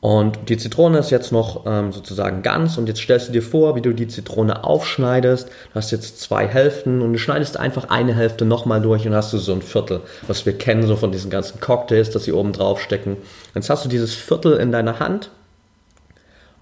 Und 0.04 0.50
die 0.50 0.58
Zitrone 0.58 0.98
ist 0.98 1.08
jetzt 1.08 1.32
noch 1.32 1.64
ähm, 1.64 1.90
sozusagen 1.90 2.42
ganz 2.42 2.76
und 2.76 2.88
jetzt 2.88 3.00
stellst 3.00 3.28
du 3.28 3.32
dir 3.32 3.40
vor, 3.40 3.74
wie 3.74 3.80
du 3.80 3.94
die 3.94 4.06
Zitrone 4.06 4.62
aufschneidest. 4.62 5.48
Du 5.48 5.74
hast 5.76 5.92
jetzt 5.92 6.20
zwei 6.20 6.46
Hälften 6.46 7.00
und 7.00 7.14
du 7.14 7.18
schneidest 7.18 7.58
einfach 7.58 7.88
eine 7.88 8.14
Hälfte 8.14 8.44
nochmal 8.44 8.82
durch 8.82 9.06
und 9.06 9.14
hast 9.14 9.32
du 9.32 9.38
so 9.38 9.54
ein 9.54 9.62
Viertel, 9.62 10.02
was 10.26 10.44
wir 10.44 10.58
kennen 10.58 10.86
so 10.86 10.96
von 10.96 11.10
diesen 11.10 11.30
ganzen 11.30 11.58
Cocktails, 11.58 12.10
dass 12.10 12.24
sie 12.24 12.32
oben 12.32 12.52
drauf 12.52 12.82
stecken. 12.82 13.16
Jetzt 13.54 13.70
hast 13.70 13.86
du 13.86 13.88
dieses 13.88 14.12
Viertel 14.12 14.58
in 14.58 14.72
deiner 14.72 14.98
Hand 15.00 15.30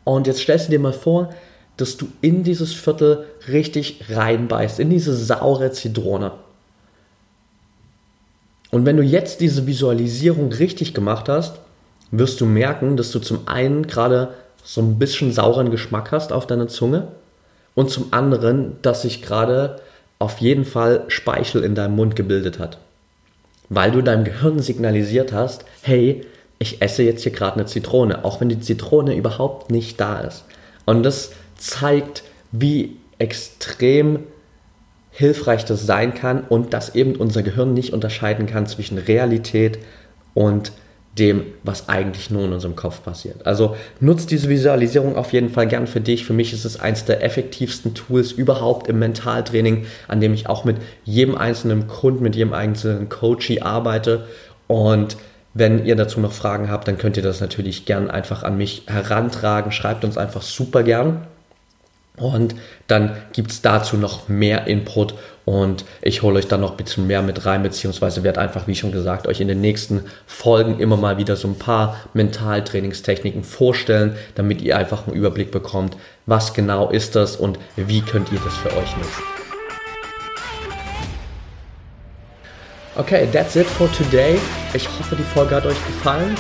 und 0.05 0.29
jetzt 0.29 0.39
stellst 0.39 0.69
du 0.69 0.71
dir 0.71 0.79
mal 0.79 0.93
vor, 0.93 1.31
dass 1.77 1.97
du 1.97 2.09
in 2.21 2.45
dieses 2.45 2.73
Viertel 2.73 3.27
richtig 3.49 4.05
reinbeißt, 4.11 4.79
in 4.79 4.91
diese 4.91 5.15
saure 5.15 5.73
Zitrone. 5.73 6.33
Und 8.71 8.87
wenn 8.87 8.97
du 8.97 9.03
jetzt 9.03 9.41
diese 9.41 9.67
Visualisierung 9.67 10.53
richtig 10.53 10.95
gemacht 10.95 11.29
hast, 11.29 11.57
wirst 12.11 12.41
du 12.41 12.47
merken, 12.47 12.97
dass 12.97 13.11
du 13.11 13.19
zum 13.19 13.47
einen 13.47 13.87
gerade 13.87 14.35
so 14.65 14.81
ein 14.81 14.99
bisschen 14.99 15.33
sauren 15.33 15.71
Geschmack 15.71 16.13
hast 16.13 16.33
auf 16.33 16.47
deiner 16.47 16.69
Zunge 16.69 17.09
und 17.75 17.91
zum 17.91 18.13
anderen, 18.13 18.77
dass 18.83 19.03
sich 19.03 19.23
gerade 19.23 19.81
auf 20.19 20.39
jeden 20.39 20.65
Fall 20.65 21.05
Speichel 21.09 21.65
in 21.65 21.75
deinem 21.75 21.97
Mund 21.97 22.17
gebildet 22.17 22.59
hat. 22.59 22.79
Weil 23.69 23.91
du 23.91 24.03
deinem 24.03 24.25
Gehirn 24.25 24.61
signalisiert 24.61 25.33
hast, 25.33 25.65
hey, 25.83 26.25
ich 26.59 26.81
esse 26.81 27.03
jetzt 27.03 27.25
hier 27.25 27.33
gerade 27.33 27.57
eine 27.57 27.67
Zitrone, 27.67 28.25
auch 28.25 28.41
wenn 28.41 28.49
die 28.49 28.61
Zitrone 28.61 29.17
überhaupt 29.17 29.71
nicht 29.71 30.01
da 30.01 30.21
ist. 30.21 30.45
Und 30.85 31.03
das 31.03 31.33
zeigt, 31.63 32.25
wie 32.51 32.97
extrem 33.19 34.21
hilfreich 35.11 35.65
das 35.65 35.87
sein 35.87 36.15
kann 36.15 36.43
und 36.43 36.73
dass 36.73 36.95
eben 36.95 37.17
unser 37.17 37.43
Gehirn 37.43 37.75
nicht 37.75 37.93
unterscheiden 37.93 38.47
kann 38.47 38.67
zwischen 38.67 38.99
Realität 38.99 39.79
und 40.35 40.73
dem, 41.19 41.45
was 41.63 41.91
eigentlich 41.91 42.31
nur 42.31 42.47
in 42.47 42.55
unserem 42.55 42.75
Kopf 42.75 43.03
passiert. 43.03 43.47
Also 43.47 43.77
nutzt 44.01 44.31
diese 44.31 44.49
Visualisierung 44.49 45.17
auf 45.17 45.35
jeden 45.35 45.51
Fall 45.51 45.67
gern 45.67 45.87
für 45.87 46.01
dich. 46.01 46.25
Für 46.25 46.33
mich 46.33 46.55
ist 46.55 46.65
es 46.65 46.81
eines 46.81 47.05
der 47.05 47.23
effektivsten 47.23 47.93
Tools 47.93 48.33
überhaupt 48.33 48.89
im 48.89 48.99
Mentaltraining, 48.99 49.85
an 50.09 50.21
dem 50.23 50.33
ich 50.33 50.49
auch 50.49 50.65
mit 50.65 50.79
jedem 51.05 51.37
einzelnen 51.37 51.87
Kunden, 51.87 52.23
mit 52.23 52.35
jedem 52.35 52.55
einzelnen 52.55 53.11
Coachie 53.11 53.61
arbeite. 53.61 54.27
Und 54.69 55.19
wenn 55.53 55.85
ihr 55.85 55.97
dazu 55.97 56.19
noch 56.19 56.33
Fragen 56.33 56.71
habt, 56.71 56.89
dann 56.89 56.97
könnt 56.97 57.19
ihr 57.19 57.23
das 57.23 57.43
natürlich 57.43 57.85
gern 57.85 58.11
einfach 58.11 58.43
an 58.43 58.57
mich 58.57 58.85
herantragen. 58.87 59.71
Schreibt 59.71 60.05
uns 60.07 60.17
einfach 60.17 60.41
super 60.41 60.83
gern. 60.83 61.27
Und 62.17 62.55
dann 62.89 63.17
gibt 63.33 63.53
es 63.53 63.63
dazu 63.63 63.97
noch 63.97 64.29
mehr 64.29 64.67
Input 64.67 65.15
und 65.45 65.85
ich 66.03 66.23
hole 66.23 66.39
euch 66.39 66.47
dann 66.47 66.61
noch 66.61 66.73
ein 66.73 66.77
bisschen 66.77 67.07
mehr 67.07 67.23
mit 67.23 67.47
rein, 67.47 67.63
beziehungsweise 67.63 68.23
werde 68.23 68.41
einfach, 68.41 68.67
wie 68.67 68.75
schon 68.75 68.93
gesagt, 68.93 69.27
euch 69.27 69.41
in 69.41 69.49
den 69.49 69.61
nächsten 69.61 70.05
Folgen 70.27 70.79
immer 70.79 70.97
mal 70.97 71.17
wieder 71.17 71.37
so 71.37 71.49
ein 71.49 71.59
paar 71.59 71.97
Mentaltrainingstechniken 72.13 73.45
vorstellen, 73.45 74.17
damit 74.35 74.61
ihr 74.61 74.77
einfach 74.77 75.07
einen 75.07 75.17
Überblick 75.17 75.51
bekommt, 75.51 75.97
was 76.27 76.53
genau 76.55 76.91
ist 76.91 77.17
das 77.17 77.37
und 77.37 77.59
wie 77.77 78.03
könnt 78.03 78.31
ihr 78.31 78.41
das 78.45 78.57
für 78.57 78.69
euch 78.69 78.97
nutzen. 78.97 79.23
Okay, 82.95 83.27
that's 83.33 83.57
it 83.57 83.67
for 83.67 83.91
today. 83.93 84.39
Ich 84.75 84.87
hoffe, 84.87 85.17
die 85.17 85.23
Folge 85.23 85.57
hat 85.57 85.65
euch 85.65 85.87
gefallen. 85.87 86.37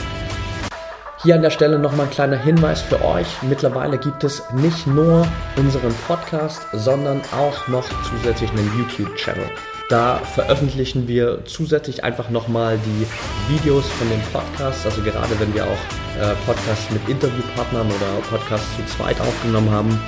Hier 1.22 1.36
an 1.36 1.42
der 1.42 1.50
Stelle 1.50 1.78
nochmal 1.78 2.06
ein 2.06 2.10
kleiner 2.10 2.36
Hinweis 2.36 2.80
für 2.80 3.00
euch. 3.04 3.28
Mittlerweile 3.42 3.96
gibt 3.96 4.24
es 4.24 4.42
nicht 4.54 4.88
nur 4.88 5.24
unseren 5.56 5.94
Podcast, 6.08 6.66
sondern 6.72 7.20
auch 7.30 7.68
noch 7.68 7.84
zusätzlich 8.02 8.50
einen 8.50 8.68
YouTube-Channel. 8.76 9.46
Da 9.88 10.16
veröffentlichen 10.16 11.06
wir 11.06 11.44
zusätzlich 11.44 12.02
einfach 12.02 12.28
nochmal 12.28 12.76
die 12.84 13.54
Videos 13.54 13.88
von 13.88 14.08
den 14.08 14.20
Podcasts. 14.32 14.84
Also 14.84 15.00
gerade 15.02 15.38
wenn 15.38 15.54
wir 15.54 15.64
auch 15.64 16.20
äh, 16.20 16.34
Podcasts 16.44 16.90
mit 16.90 17.08
Interviewpartnern 17.08 17.86
oder 17.86 18.20
Podcasts 18.28 18.74
zu 18.74 18.84
zweit 18.86 19.20
aufgenommen 19.20 19.70
haben, 19.70 20.00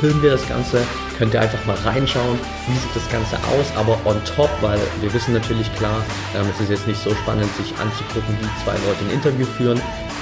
filmen 0.00 0.22
wir 0.22 0.30
das 0.32 0.48
Ganze. 0.48 0.82
Könnt 1.18 1.34
ihr 1.34 1.40
einfach 1.40 1.64
mal 1.66 1.76
reinschauen, 1.84 2.38
wie 2.66 2.78
sieht 2.78 2.94
das 2.94 3.08
Ganze 3.10 3.36
aus, 3.36 3.72
aber 3.76 3.98
on 4.04 4.22
top, 4.24 4.50
weil 4.60 4.78
wir 5.00 5.12
wissen 5.12 5.34
natürlich 5.34 5.72
klar, 5.74 6.04
ähm, 6.34 6.46
es 6.54 6.60
ist 6.60 6.70
jetzt 6.70 6.86
nicht 6.86 7.02
so 7.02 7.14
spannend, 7.14 7.52
sich 7.56 7.72
anzugucken, 7.78 8.36
wie 8.40 8.64
zwei 8.64 8.72
Leute 8.86 9.04
ein 9.04 9.10
Interview 9.10 9.46
führen 9.46 9.78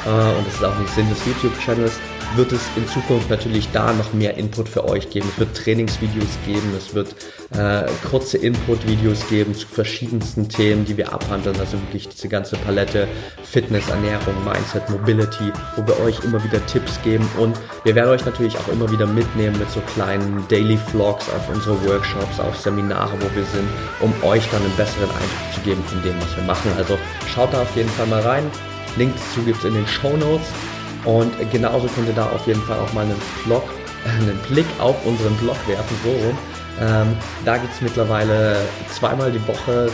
äh, 0.07 0.39
und 0.39 0.47
das 0.47 0.55
ist 0.55 0.65
auch 0.65 0.79
nicht 0.79 0.93
Sinn 0.95 1.09
des 1.09 1.19
YouTube-Channels 1.27 2.01
wird 2.35 2.53
es 2.53 2.61
in 2.77 2.87
Zukunft 2.89 3.31
natürlich 3.31 3.69
da 3.73 3.93
noch 3.93 4.13
mehr 4.13 4.37
Input 4.37 4.69
für 4.69 4.89
euch 4.89 5.11
geben. 5.11 5.29
Es 5.33 5.39
wird 5.39 5.57
Trainingsvideos 5.57 6.39
geben, 6.45 6.75
es 6.77 6.95
wird 6.95 7.15
äh, 7.57 7.87
kurze 8.09 8.39
Input-Videos 8.39 9.29
geben 9.29 9.55
zu 9.55 9.67
verschiedensten 9.67 10.49
Themen, 10.49 10.85
die 10.85 10.97
wir 10.97 11.13
abhandeln. 11.13 11.59
Also 11.59 11.81
wirklich 11.83 12.09
diese 12.09 12.29
ganze 12.29 12.57
Palette 12.57 13.09
Fitness, 13.45 13.89
Ernährung, 13.89 14.35
Mindset, 14.45 14.89
Mobility, 14.91 15.53
wo 15.77 15.87
wir 15.87 15.99
euch 16.01 16.23
immer 16.25 16.43
wieder 16.43 16.65
Tipps 16.67 17.01
geben 17.03 17.29
und 17.39 17.59
wir 17.85 17.95
werden 17.95 18.11
euch 18.11 18.25
natürlich 18.25 18.57
auch 18.59 18.69
immer 18.69 18.91
wieder 18.91 19.07
mitnehmen 19.07 19.59
mit 19.59 19.71
so 19.71 19.81
kleinen 19.95 20.45
Daily 20.49 20.77
Vlogs 20.77 21.29
auf 21.31 21.49
unsere 21.55 21.83
Workshops, 21.87 22.41
auf 22.41 22.59
Seminare, 22.59 23.13
wo 23.21 23.37
wir 23.37 23.45
sind, 23.45 23.69
um 24.01 24.13
euch 24.23 24.49
dann 24.51 24.63
einen 24.63 24.77
besseren 24.77 25.11
Eindruck 25.11 25.55
zu 25.55 25.61
geben 25.61 25.83
von 25.85 26.03
dem, 26.03 26.21
was 26.21 26.37
wir 26.37 26.45
machen. 26.45 26.71
Also 26.77 26.99
schaut 27.33 27.53
da 27.53 27.63
auf 27.63 27.77
jeden 27.77 27.91
Fall 27.91 28.07
mal 28.07 28.23
rein. 28.23 28.45
Link 28.97 29.15
dazu 29.15 29.45
gibt 29.45 29.59
es 29.59 29.65
in 29.65 29.75
den 29.75 29.87
Show 29.87 30.17
Notes. 30.17 30.47
Und 31.07 31.33
genauso 31.53 31.87
könnt 31.87 32.09
ihr 32.09 32.15
da 32.15 32.27
auf 32.27 32.47
jeden 32.47 32.63
Fall 32.63 32.79
auch 32.79 32.93
mal 32.93 33.05
einen 33.05 33.21
Blog, 33.45 33.63
einen 34.05 34.39
Blick 34.49 34.67
auf 34.79 34.97
unseren 35.07 35.35
Blog 35.37 35.57
werfen, 35.67 35.97
so 36.05 36.11
rum. 36.11 36.39
Ähm, 36.79 37.17
da 37.45 37.57
gibt 37.57 37.73
es 37.73 37.81
mittlerweile 37.81 38.57
zweimal 38.91 39.33
die 39.33 39.49
Woche 39.49 39.91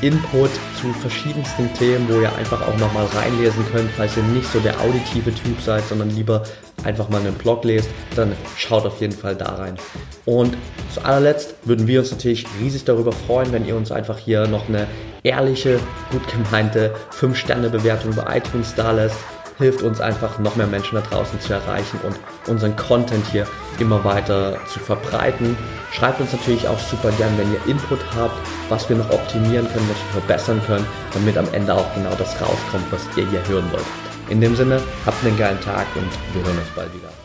Input 0.00 0.50
zu 0.80 0.94
verschiedensten 0.94 1.72
Themen, 1.74 2.08
wo 2.08 2.20
ihr 2.20 2.34
einfach 2.36 2.66
auch 2.66 2.76
nochmal 2.78 3.04
reinlesen 3.06 3.62
könnt, 3.70 3.90
falls 3.96 4.16
ihr 4.16 4.22
nicht 4.22 4.50
so 4.50 4.58
der 4.60 4.80
auditive 4.80 5.34
Typ 5.34 5.60
seid, 5.60 5.86
sondern 5.86 6.08
lieber 6.08 6.42
einfach 6.84 7.10
mal 7.10 7.20
einen 7.20 7.34
Blog 7.34 7.64
lest, 7.64 7.90
dann 8.16 8.32
schaut 8.56 8.86
auf 8.86 8.98
jeden 9.02 9.12
Fall 9.12 9.36
da 9.36 9.56
rein. 9.56 9.76
Und 10.24 10.56
zu 10.94 11.04
allerletzt 11.04 11.54
würden 11.64 11.86
wir 11.86 12.00
uns 12.00 12.10
natürlich 12.12 12.46
riesig 12.62 12.84
darüber 12.84 13.12
freuen, 13.12 13.52
wenn 13.52 13.66
ihr 13.66 13.76
uns 13.76 13.92
einfach 13.92 14.16
hier 14.16 14.46
noch 14.46 14.68
eine 14.68 14.86
ehrliche, 15.22 15.78
gut 16.10 16.22
gemeinte 16.32 16.94
5-Sterne-Bewertung 17.12 18.14
bei 18.14 18.38
iTunes 18.38 18.74
da 18.74 18.92
lässt 18.92 19.16
hilft 19.60 19.82
uns 19.82 20.00
einfach, 20.00 20.38
noch 20.38 20.56
mehr 20.56 20.66
Menschen 20.66 20.96
da 20.96 21.02
draußen 21.02 21.40
zu 21.40 21.52
erreichen 21.52 22.00
und 22.02 22.18
unseren 22.48 22.74
Content 22.74 23.24
hier 23.26 23.46
immer 23.78 24.02
weiter 24.04 24.56
zu 24.66 24.80
verbreiten. 24.80 25.56
Schreibt 25.92 26.20
uns 26.20 26.32
natürlich 26.32 26.66
auch 26.66 26.78
super 26.78 27.12
gern, 27.12 27.38
wenn 27.38 27.52
ihr 27.52 27.60
Input 27.66 28.00
habt, 28.16 28.34
was 28.68 28.88
wir 28.88 28.96
noch 28.96 29.10
optimieren 29.10 29.68
können, 29.72 29.88
was 29.88 29.98
wir 29.98 30.20
verbessern 30.20 30.60
können, 30.66 30.86
damit 31.12 31.38
am 31.38 31.46
Ende 31.52 31.74
auch 31.74 31.94
genau 31.94 32.14
das 32.16 32.34
rauskommt, 32.40 32.90
was 32.90 33.06
ihr 33.16 33.28
hier 33.28 33.46
hören 33.46 33.70
wollt. 33.70 33.86
In 34.28 34.40
dem 34.40 34.56
Sinne, 34.56 34.80
habt 35.06 35.24
einen 35.24 35.38
geilen 35.38 35.60
Tag 35.60 35.86
und 35.94 36.10
wir 36.34 36.44
hören 36.44 36.58
uns 36.58 36.68
bald 36.74 36.92
wieder. 36.94 37.19